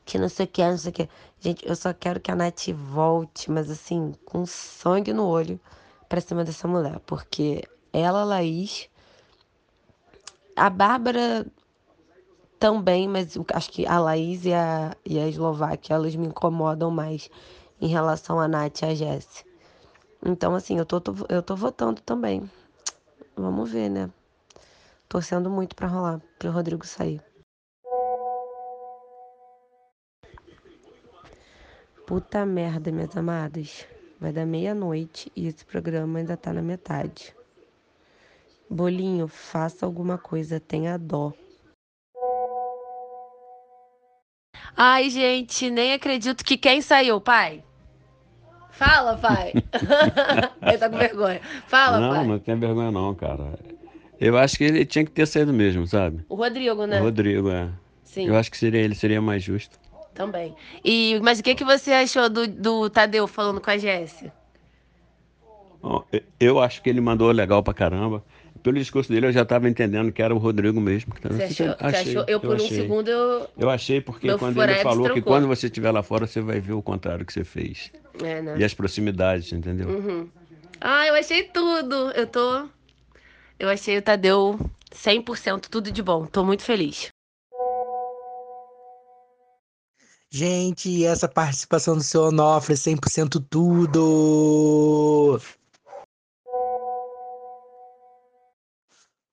Que 0.04 0.18
não 0.18 0.28
sei 0.28 0.48
o 0.48 0.50
que, 0.50 0.64
não 0.64 0.76
sei 0.76 0.90
o 0.90 0.94
que. 0.94 1.10
Gente, 1.40 1.70
eu 1.70 1.76
só 1.76 1.94
quero 1.94 2.20
que 2.20 2.32
a 2.32 2.36
Nath 2.36 2.70
volte, 2.74 3.52
mas 3.52 3.70
assim, 3.70 4.16
com 4.26 4.44
sangue 4.44 5.14
no 5.14 5.28
olho, 5.28 5.60
pra 6.10 6.20
cima 6.20 6.44
dessa 6.44 6.68
mulher. 6.68 7.00
Porque 7.06 7.64
ela, 7.94 8.24
Laís. 8.24 8.90
A 10.56 10.68
Bárbara 10.68 11.46
também, 12.58 13.08
mas 13.08 13.38
acho 13.54 13.72
que 13.72 13.86
a 13.86 14.00
Laís 14.00 14.46
e 14.46 14.54
a, 14.54 14.98
e 15.06 15.20
a 15.20 15.28
Eslováquia, 15.28 15.94
elas 15.94 16.16
me 16.16 16.26
incomodam 16.26 16.90
mais 16.90 17.30
em 17.80 17.88
relação 17.88 18.40
a 18.40 18.48
Nath 18.48 18.82
e 18.82 18.86
a 18.86 18.96
Jessie. 18.96 19.46
Então, 20.28 20.56
assim, 20.56 20.80
eu 20.80 20.86
tô, 20.88 21.00
tô, 21.00 21.14
eu 21.30 21.44
tô 21.44 21.56
votando 21.56 22.02
também. 22.02 22.50
Vamos 23.36 23.70
ver, 23.70 23.90
né? 23.90 24.10
Torcendo 25.08 25.52
muito 25.52 25.76
pra 25.76 25.88
rolar, 25.88 26.20
pro 26.40 26.50
Rodrigo 26.50 26.84
sair. 26.84 27.22
Puta 32.08 32.44
merda, 32.44 32.92
minhas 32.92 33.16
amadas. 33.16 33.86
Vai 34.20 34.32
dar 34.32 34.48
meia-noite 34.48 35.32
e 35.36 35.46
esse 35.46 35.64
programa 35.64 36.18
ainda 36.18 36.36
tá 36.36 36.52
na 36.52 36.62
metade. 36.62 37.36
Bolinho, 38.68 39.28
faça 39.28 39.86
alguma 39.86 40.18
coisa, 40.18 40.60
tenha 40.60 40.98
dó. 40.98 41.34
Ai, 44.76 45.10
gente, 45.12 45.70
nem 45.70 45.94
acredito 45.94 46.44
que 46.44 46.58
quem 46.58 46.82
saiu, 46.82 47.22
pai? 47.22 47.64
Fala, 48.78 49.18
pai. 49.18 49.54
ele 50.62 50.78
tá 50.78 50.90
com 50.90 50.98
vergonha. 50.98 51.42
Fala, 51.68 52.00
não, 52.00 52.10
pai. 52.10 52.20
Não, 52.20 52.28
não 52.34 52.40
tem 52.40 52.56
vergonha 52.56 52.92
não, 52.92 53.16
cara. 53.16 53.58
Eu 54.20 54.38
acho 54.38 54.58
que 54.58 54.64
ele 54.64 54.86
tinha 54.86 55.06
que 55.06 55.12
ter 55.12 55.26
saído 55.26 55.54
mesmo, 55.54 55.86
sabe? 55.88 56.26
O 56.30 56.36
Rodrigo, 56.36 56.86
né? 56.86 57.00
O 57.00 57.04
Rodrigo, 57.04 57.50
é. 57.50 57.70
Sim. 58.04 58.28
Eu 58.28 58.36
acho 58.36 58.50
que 58.50 58.58
seria 58.58 58.82
ele 58.82 58.96
seria 58.96 59.22
mais 59.22 59.44
justo. 59.44 59.78
Também. 60.14 60.56
E, 60.84 61.20
mas 61.22 61.40
o 61.40 61.44
que, 61.44 61.56
que 61.56 61.66
você 61.66 61.92
achou 61.92 62.30
do, 62.30 62.48
do 62.48 62.90
Tadeu 62.90 63.28
falando 63.28 63.60
com 63.60 63.70
a 63.70 63.78
Jéssica? 63.78 64.32
Eu 66.40 66.60
acho 66.60 66.82
que 66.82 66.90
ele 66.90 67.02
mandou 67.02 67.30
legal 67.32 67.62
pra 67.62 67.74
caramba. 67.74 68.24
Pelo 68.66 68.80
discurso 68.80 69.14
dele, 69.14 69.28
eu 69.28 69.32
já 69.32 69.44
estava 69.44 69.70
entendendo 69.70 70.12
que 70.12 70.24
era 70.24 70.34
o 70.34 70.40
Rodrigo 70.40 70.82
mesmo. 70.82 71.14
Você 71.22 71.44
achou? 71.44 71.76
Achei, 71.80 72.04
você 72.04 72.10
achou? 72.10 72.26
Eu, 72.28 72.40
por 72.40 72.48
eu 72.48 72.54
um 72.54 72.56
achei. 72.56 72.78
segundo, 72.82 73.12
eu... 73.12 73.48
Eu 73.56 73.70
achei 73.70 74.02
porque 74.02 74.36
quando 74.40 74.60
ele 74.64 74.74
falou 74.80 75.14
que 75.14 75.22
quando 75.22 75.46
você 75.48 75.68
estiver 75.68 75.92
lá 75.92 76.02
fora, 76.02 76.26
você 76.26 76.42
vai 76.42 76.60
ver 76.60 76.74
o 76.74 76.82
contrário 76.82 77.24
que 77.24 77.32
você 77.32 77.44
fez. 77.44 77.92
É, 78.24 78.42
né? 78.42 78.56
E 78.58 78.64
as 78.64 78.74
proximidades, 78.74 79.54
entendeu? 79.54 79.88
Uhum. 79.88 80.28
Ah, 80.82 81.06
eu 81.06 81.14
achei 81.14 81.44
tudo. 81.44 82.10
Eu 82.16 82.26
tô... 82.26 82.68
Eu 83.60 83.70
achei 83.70 84.00
o 84.00 84.02
Tadeu 84.02 84.60
100% 84.92 85.68
tudo 85.70 85.92
de 85.92 86.02
bom. 86.02 86.26
Tô 86.26 86.44
muito 86.44 86.64
feliz. 86.64 87.10
Gente, 90.32 91.06
essa 91.06 91.28
participação 91.28 91.98
do 91.98 92.02
seu 92.02 92.24
Onofre, 92.24 92.74
100% 92.74 93.46
tudo! 93.48 95.40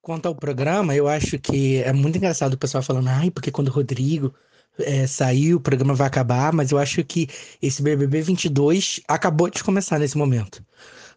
Quanto 0.03 0.27
ao 0.27 0.35
programa, 0.35 0.97
eu 0.97 1.07
acho 1.07 1.39
que 1.39 1.77
é 1.77 1.93
muito 1.93 2.19
engraçado 2.19 2.55
o 2.55 2.59
pessoal 2.59 2.83
falando, 2.83 3.09
ai, 3.09 3.31
porque 3.31 3.53
quando 3.53 3.69
o 3.69 3.71
Rodrigo 3.71 4.35
é, 4.81 5.07
saiu, 5.07 5.59
o 5.59 5.61
programa 5.61 5.95
vai 5.95 6.09
acabar, 6.09 6.53
mas 6.53 6.73
eu 6.73 6.79
acho 6.79 7.05
que 7.05 7.29
esse 7.63 7.81
BBB 7.81 8.21
22 8.21 9.01
acabou 9.07 9.49
de 9.49 9.63
começar 9.63 10.01
nesse 10.01 10.19
momento. 10.19 10.65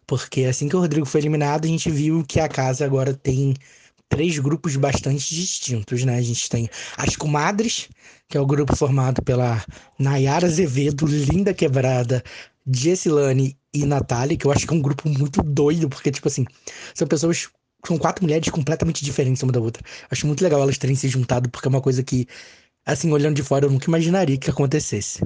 Porque 0.06 0.44
assim 0.44 0.68
que 0.68 0.76
o 0.76 0.80
Rodrigo 0.80 1.04
foi 1.04 1.20
eliminado, 1.20 1.64
a 1.64 1.68
gente 1.68 1.90
viu 1.90 2.24
que 2.24 2.38
a 2.38 2.48
casa 2.48 2.84
agora 2.84 3.12
tem 3.12 3.54
três 4.08 4.38
grupos 4.38 4.76
bastante 4.76 5.34
distintos, 5.34 6.04
né? 6.04 6.16
A 6.16 6.22
gente 6.22 6.48
tem 6.48 6.68
as 6.96 7.16
comadres, 7.16 7.88
que 8.28 8.36
é 8.38 8.40
o 8.40 8.46
grupo 8.46 8.76
formado 8.76 9.20
pela 9.20 9.64
Nayara 9.98 10.46
Azevedo, 10.46 11.06
Linda 11.06 11.52
Quebrada, 11.52 12.22
Jessilane 12.72 13.58
e 13.74 13.84
Natália, 13.84 14.36
que 14.36 14.46
eu 14.46 14.52
acho 14.52 14.66
que 14.66 14.72
é 14.72 14.76
um 14.76 14.82
grupo 14.82 15.08
muito 15.08 15.42
doido, 15.42 15.88
porque, 15.88 16.12
tipo 16.12 16.28
assim, 16.28 16.44
são 16.94 17.06
pessoas 17.08 17.48
são 17.86 17.98
quatro 17.98 18.24
mulheres 18.24 18.48
completamente 18.50 19.04
diferentes 19.04 19.42
uma 19.42 19.52
da 19.52 19.60
outra. 19.60 19.82
Acho 20.10 20.26
muito 20.26 20.42
legal 20.42 20.60
elas 20.62 20.78
terem 20.78 20.96
se 20.96 21.08
juntado, 21.08 21.48
porque 21.50 21.68
é 21.68 21.70
uma 21.70 21.80
coisa 21.80 22.02
que, 22.02 22.26
assim, 22.86 23.12
olhando 23.12 23.36
de 23.36 23.42
fora, 23.42 23.66
eu 23.66 23.70
nunca 23.70 23.86
imaginaria 23.86 24.38
que 24.38 24.50
acontecesse. 24.50 25.22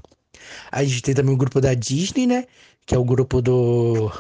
A 0.71 0.83
gente 0.85 1.03
tem 1.03 1.15
também 1.15 1.35
o 1.35 1.39
grupo 1.39 1.61
da 1.61 1.75
Disney, 1.75 2.27
né? 2.27 2.47
Que 2.87 2.95
é 2.95 2.99
o 2.99 3.05
grupo 3.05 3.41
do, 3.41 4.11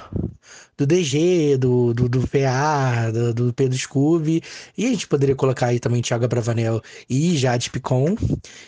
do 0.76 0.86
DG, 0.86 1.56
do, 1.58 1.92
do, 1.92 2.08
do 2.08 2.28
PA, 2.28 3.10
do, 3.10 3.34
do 3.34 3.52
Pedro 3.52 3.76
Scooby. 3.76 4.42
E 4.76 4.86
a 4.86 4.88
gente 4.90 5.08
poderia 5.08 5.34
colocar 5.34 5.66
aí 5.66 5.80
também 5.80 6.00
Thiago 6.00 6.28
Bravanel 6.28 6.80
e 7.08 7.36
Jade 7.36 7.70
Picon. 7.70 8.16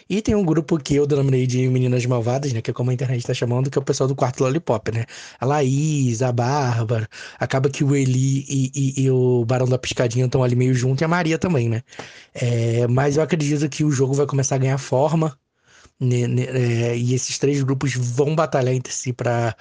E 0.09 0.21
tem 0.21 0.35
um 0.35 0.45
grupo 0.45 0.79
que 0.79 0.95
eu 0.95 1.07
denominei 1.07 1.47
de 1.47 1.69
Meninas 1.69 2.05
Malvadas, 2.05 2.53
né? 2.53 2.61
Que 2.61 2.71
é 2.71 2.75
como 2.75 2.91
a 2.91 2.95
internet 2.95 3.27
tá 3.27 3.35
chamando, 3.35 3.71
que 3.71 3.79
é 3.79 3.81
o 3.81 3.85
pessoal 3.85 4.09
do 4.09 4.15
quarto 4.17 4.43
Lollipop, 4.43 4.93
né? 4.93 5.05
A 5.41 5.47
Laís, 5.47 6.21
a 6.23 6.33
Bárbara. 6.33 7.09
Acaba 7.39 7.71
que 7.71 7.85
o 7.85 7.95
Eli 7.95 8.45
e, 8.49 8.71
e, 8.75 9.03
e 9.05 9.11
o 9.11 9.45
Barão 9.45 9.67
da 9.69 9.79
Piscadinha 9.79 10.27
estão 10.27 10.43
ali 10.43 10.57
meio 10.57 10.75
junto, 10.75 11.03
e 11.03 11.05
a 11.05 11.09
Maria 11.09 11.39
também, 11.39 11.69
né? 11.69 11.83
É, 12.35 12.87
mas 12.89 13.17
eu 13.17 13.23
acredito 13.23 13.69
que 13.69 13.85
o 13.85 13.91
jogo 13.91 14.15
vai 14.15 14.27
começar 14.27 14.57
a 14.57 14.59
ganhar 14.59 14.79
forma. 14.79 15.37
Né, 16.03 16.27
né, 16.27 16.43
é, 16.91 16.97
e 16.97 17.15
esses 17.15 17.39
três 17.39 17.63
grupos 17.63 17.95
vão 17.95 18.35
batalhar 18.35 18.75
entre 18.75 18.93
si 18.93 19.13
para 19.13 19.55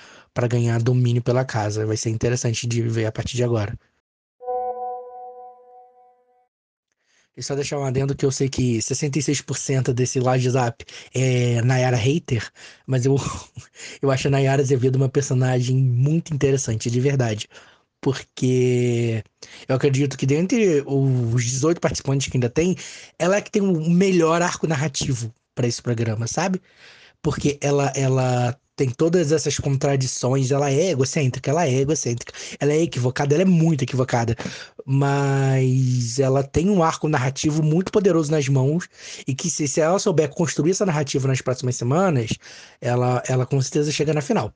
ganhar 0.50 0.82
domínio 0.82 1.22
pela 1.22 1.46
casa. 1.46 1.86
Vai 1.86 1.96
ser 1.98 2.10
interessante 2.10 2.66
de 2.66 2.82
ver 2.82 3.06
a 3.06 3.12
partir 3.12 3.38
de 3.38 3.44
agora. 3.44 3.78
E 7.38 7.44
só 7.44 7.54
deixar 7.56 7.78
um 7.80 7.86
adendo 7.86 8.16
que 8.16 8.26
eu 8.26 8.32
sei 8.32 8.50
que 8.50 8.82
66% 8.82 9.94
desse 9.94 10.20
live 10.20 10.50
zap 10.50 10.84
é 11.14 11.62
Nayara 11.62 11.96
hater, 11.96 12.50
mas 12.88 13.06
eu, 13.06 13.16
eu 14.02 14.10
acho 14.12 14.28
a 14.28 14.32
Nayara 14.32 14.62
Azevedo 14.64 14.96
uma 14.96 15.10
personagem 15.10 15.78
muito 15.78 16.34
interessante, 16.34 16.90
de 16.90 17.00
verdade. 17.00 17.48
Porque 18.02 19.24
eu 19.68 19.76
acredito 19.76 20.18
que 20.18 20.26
dentre 20.26 20.84
os 20.88 21.44
18 21.46 21.80
participantes 21.80 22.28
que 22.30 22.38
ainda 22.38 22.50
tem, 22.50 22.76
ela 23.20 23.38
é 23.38 23.42
que 23.42 23.52
tem 23.52 23.62
o 23.62 23.90
melhor 23.90 24.42
arco 24.42 24.68
narrativo 24.68 25.34
para 25.56 25.68
esse 25.68 25.82
programa, 25.82 26.28
sabe? 26.28 26.62
Porque 27.22 27.58
ela, 27.62 27.92
ela 27.96 28.58
tem 28.76 28.90
todas 28.90 29.32
essas 29.32 29.60
contradições, 29.60 30.50
ela 30.50 30.72
é 30.72 30.90
egocêntrica, 30.90 31.52
ela 31.52 31.68
é 31.68 31.74
egocêntrica, 31.82 32.34
ela 32.60 32.74
é 32.74 32.82
equivocada, 32.82 33.36
ela 33.36 33.44
é 33.44 33.46
muito 33.46 33.84
equivocada, 33.84 34.36
mas 34.86 36.18
ela 36.20 36.44
tem 36.44 36.70
um 36.70 36.82
arco 36.82 37.08
narrativo 37.08 37.62
muito 37.62 37.92
poderoso 37.92 38.32
nas 38.32 38.48
mãos 38.48 38.88
e 39.28 39.36
que 39.36 39.50
se, 39.52 39.68
se 39.68 39.82
ela 39.82 40.00
souber 40.00 40.30
construir 40.30 40.72
essa 40.72 40.86
narrativa 40.86 41.28
nas 41.28 41.42
próximas 41.42 41.76
semanas, 41.76 42.32
ela, 42.80 43.22
ela 43.28 43.46
com 43.46 43.62
certeza 43.62 43.92
chega 43.92 44.14
na 44.14 44.22
final. 44.22 44.52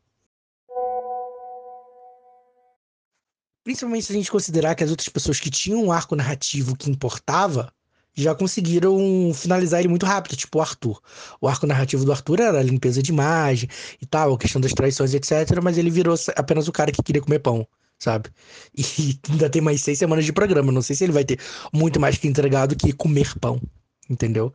Principalmente 3.63 4.05
se 4.05 4.11
a 4.11 4.15
gente 4.15 4.31
considerar 4.31 4.75
que 4.75 4.83
as 4.83 4.89
outras 4.91 5.09
pessoas 5.09 5.39
que 5.39 5.49
tinham 5.49 5.83
um 5.83 5.91
arco 5.91 6.15
narrativo 6.15 6.75
que 6.75 6.89
importava, 6.89 7.71
já 8.15 8.33
conseguiram 8.33 8.97
finalizar 9.33 9.79
ele 9.79 9.89
muito 9.89 10.05
rápido, 10.05 10.35
tipo 10.35 10.57
o 10.57 10.61
Arthur. 10.61 11.01
O 11.41 11.47
arco 11.47 11.67
narrativo 11.67 12.05
do 12.05 12.11
Arthur 12.11 12.39
era 12.39 12.59
a 12.59 12.63
limpeza 12.63 13.01
de 13.03 13.11
imagem 13.11 13.69
e 14.01 14.05
tal, 14.05 14.33
a 14.33 14.37
questão 14.37 14.61
das 14.61 14.73
traições, 14.73 15.13
etc. 15.13 15.59
Mas 15.61 15.77
ele 15.77 15.89
virou 15.89 16.15
apenas 16.35 16.67
o 16.67 16.71
cara 16.71 16.91
que 16.91 17.03
queria 17.03 17.21
comer 17.21 17.39
pão, 17.39 17.67
sabe? 17.99 18.29
E 18.77 19.19
ainda 19.29 19.49
tem 19.49 19.61
mais 19.61 19.81
seis 19.81 19.99
semanas 19.99 20.25
de 20.25 20.33
programa. 20.33 20.71
Não 20.71 20.81
sei 20.81 20.95
se 20.95 21.03
ele 21.03 21.13
vai 21.13 21.25
ter 21.25 21.39
muito 21.73 21.99
mais 21.99 22.17
que 22.17 22.27
entregar 22.27 22.65
do 22.67 22.75
que 22.75 22.93
comer 22.93 23.37
pão, 23.39 23.61
entendeu? 24.09 24.53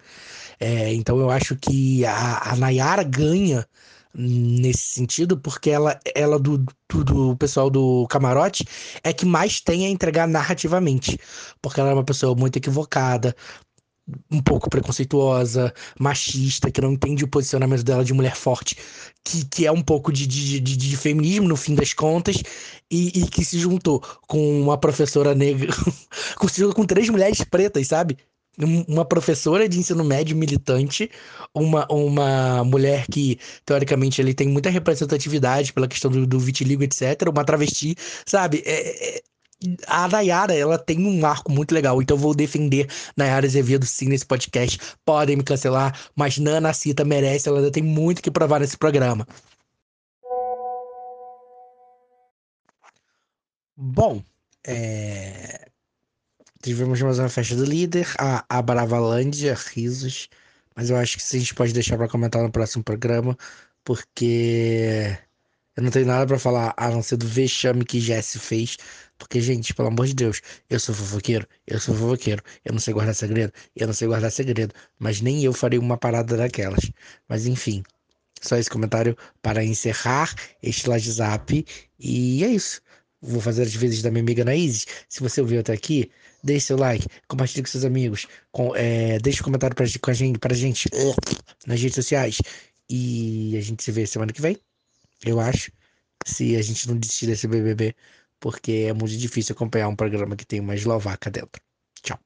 É, 0.59 0.93
então 0.95 1.19
eu 1.19 1.31
acho 1.31 1.57
que 1.57 2.05
a, 2.05 2.53
a 2.53 2.57
Nayara 2.57 3.03
ganha 3.03 3.67
nesse 4.15 4.85
sentido, 4.95 5.39
porque 5.39 5.71
ela, 5.71 5.99
ela 6.15 6.39
do, 6.39 6.59
do, 6.89 7.05
do, 7.05 7.37
pessoal 7.37 7.71
do 7.71 8.07
camarote 8.09 8.65
é 9.05 9.13
que 9.13 9.25
mais 9.25 9.61
tem 9.61 9.87
a 9.87 9.89
entregar 9.89 10.27
narrativamente. 10.27 11.19
Porque 11.63 11.81
ela 11.81 11.91
é 11.91 11.95
uma 11.95 12.05
pessoa 12.05 12.35
muito 12.35 12.57
equivocada, 12.57 13.35
um 14.31 14.43
pouco 14.43 14.69
preconceituosa, 14.69 15.73
machista, 15.99 16.71
que 16.71 16.81
não 16.81 16.93
entende 16.93 17.25
o 17.25 17.29
posicionamento 17.29 17.83
dela 17.85 18.05
de 18.05 18.13
mulher 18.13 18.35
forte, 18.35 18.77
que, 19.25 19.45
que 19.45 19.67
é 19.67 19.73
um 19.73 19.83
pouco 19.83 20.13
de, 20.13 20.27
de, 20.27 20.61
de, 20.61 20.77
de 20.77 20.97
feminismo 20.97 21.49
no 21.49 21.57
fim 21.57 21.75
das 21.75 21.93
contas, 21.93 22.37
e, 22.91 23.21
e, 23.21 23.27
que 23.29 23.45
se 23.45 23.59
juntou 23.59 24.01
com 24.27 24.61
uma 24.63 24.79
professora 24.79 25.35
negra, 25.35 25.73
com, 26.37 26.73
com 26.73 26.85
três 26.85 27.09
mulheres 27.09 27.43
pretas, 27.45 27.87
sabe? 27.87 28.19
Uma 28.59 29.05
professora 29.05 29.69
de 29.69 29.79
ensino 29.79 30.05
médio 30.05 30.37
militante, 30.37 31.11
uma, 31.55 31.87
uma 31.91 32.65
mulher 32.65 33.07
que, 33.11 33.39
teoricamente, 33.65 34.21
ele 34.21 34.35
tem 34.35 34.49
muita 34.49 34.71
representatividade 34.71 35.73
pela 35.73 35.89
questão 35.89 36.11
do, 36.11 36.27
do 36.27 36.39
vitiligo, 36.39 36.83
etc., 36.83 37.29
uma 37.29 37.45
travesti, 37.45 37.95
sabe? 38.27 38.63
É, 38.67 39.17
é, 39.17 39.23
a 39.87 40.09
Nayara, 40.09 40.55
ela 40.55 40.79
tem 40.79 41.05
um 41.07 41.25
arco 41.27 41.53
muito 41.53 41.75
legal, 41.75 42.01
então 42.01 42.17
eu 42.17 42.21
vou 42.21 42.35
defender 42.35 42.89
Nayara 43.17 43.47
Azevedo 43.47 43.85
sim 43.87 44.07
nesse 44.09 44.27
podcast. 44.27 44.79
Podem 45.05 45.37
me 45.37 45.43
cancelar, 45.43 45.99
mas 46.17 46.39
Nana 46.39 46.73
Cita 46.73 47.05
merece, 47.05 47.49
ela 47.49 47.59
ainda 47.59 47.71
tem 47.71 47.83
muito 47.83 48.23
que 48.23 48.31
provar 48.31 48.61
nesse 48.61 48.77
programa. 48.77 49.27
Bom, 53.77 54.23
é... 54.67 55.60
tivemos 56.63 57.01
mais 57.01 57.19
uma 57.19 57.29
festa 57.29 57.57
do 57.57 57.65
líder, 57.65 58.07
a, 58.19 58.63
Bravalândia, 58.63 59.55
risos, 59.55 60.29
mas 60.77 60.91
eu 60.91 60.97
acho 60.97 61.19
que 61.19 61.37
a 61.37 61.39
gente 61.39 61.55
pode 61.55 61.73
deixar 61.73 61.97
para 61.97 62.09
comentar 62.09 62.43
no 62.43 62.51
próximo 62.51 62.85
programa, 62.85 63.37
porque 63.85 65.17
eu 65.77 65.83
não 65.83 65.91
tenho 65.91 66.07
nada 66.07 66.27
para 66.27 66.39
falar 66.39 66.75
a 66.77 66.91
não 66.91 67.03
ser 67.03 67.17
do 67.17 67.27
vexame 67.27 67.85
que 67.85 68.01
Jesse 68.01 68.39
fez. 68.39 68.77
Porque, 69.19 69.41
gente, 69.41 69.75
pelo 69.75 69.89
amor 69.89 70.07
de 70.07 70.15
Deus, 70.15 70.41
eu 70.69 70.81
sou 70.81 70.95
fofoqueiro, 70.95 71.47
eu 71.67 71.79
sou 71.79 71.95
fofoqueiro, 71.95 72.43
eu 72.65 72.73
não 72.73 72.81
sei 72.81 72.95
guardar 72.95 73.15
segredo, 73.15 73.53
eu 73.77 73.87
não 73.87 73.95
sei 73.95 74.09
guardar 74.09 74.33
segredo, 74.33 74.75
mas 74.99 75.21
nem 75.21 75.45
eu 75.45 75.53
farei 75.53 75.79
uma 75.79 75.99
parada 75.99 76.37
daquelas. 76.37 76.91
Mas 77.29 77.47
enfim, 77.47 77.83
só 78.41 78.57
esse 78.57 78.71
comentário 78.71 79.17
para 79.43 79.65
encerrar 79.65 80.35
este 80.63 80.89
live 80.89 81.11
zap. 81.11 81.67
E 81.99 82.45
é 82.45 82.49
isso. 82.49 82.81
Vou 83.21 83.41
fazer 83.41 83.63
as 83.63 83.75
vezes 83.75 84.03
da 84.03 84.11
minha 84.11 84.23
amiga 84.23 84.45
Naíse. 84.45 84.87
Se 85.09 85.21
você 85.21 85.41
ouviu 85.41 85.61
até 85.61 85.75
aqui, 85.75 86.11
deixe 86.43 86.67
seu 86.67 86.77
like, 86.77 87.07
compartilhe 87.29 87.63
com 87.63 87.69
seus 87.69 87.85
amigos, 87.85 88.27
com, 88.51 88.75
é, 88.75 89.19
deixe 89.19 89.41
um 89.41 89.45
comentário 89.45 89.75
pra, 89.77 89.87
com 90.01 90.11
a 90.11 90.15
gente, 90.15 90.39
pra 90.39 90.55
gente 90.55 90.89
nas 91.67 91.81
redes 91.81 91.95
sociais. 91.95 92.39
E 92.89 93.57
a 93.57 93.61
gente 93.61 93.83
se 93.85 93.93
vê 93.93 94.07
semana 94.07 94.33
que 94.33 94.43
vem, 94.43 94.59
eu 95.25 95.39
acho. 95.41 95.71
Se 96.27 96.57
a 96.57 96.63
gente 96.63 96.89
não 96.89 96.99
desistir 96.99 97.27
desse 97.27 97.47
BBB, 97.47 97.95
porque 98.41 98.87
é 98.89 98.93
muito 98.93 99.17
difícil 99.17 99.55
acompanhar 99.55 99.89
um 99.89 99.97
programa 99.97 100.37
que 100.37 100.47
tem 100.47 100.61
uma 100.61 100.75
eslovaca 100.75 101.31
dentro. 101.31 101.63
Tchau. 102.03 102.19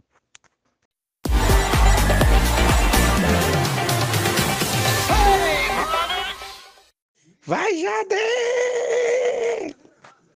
Vai, 7.46 7.78
Jade! 7.78 8.83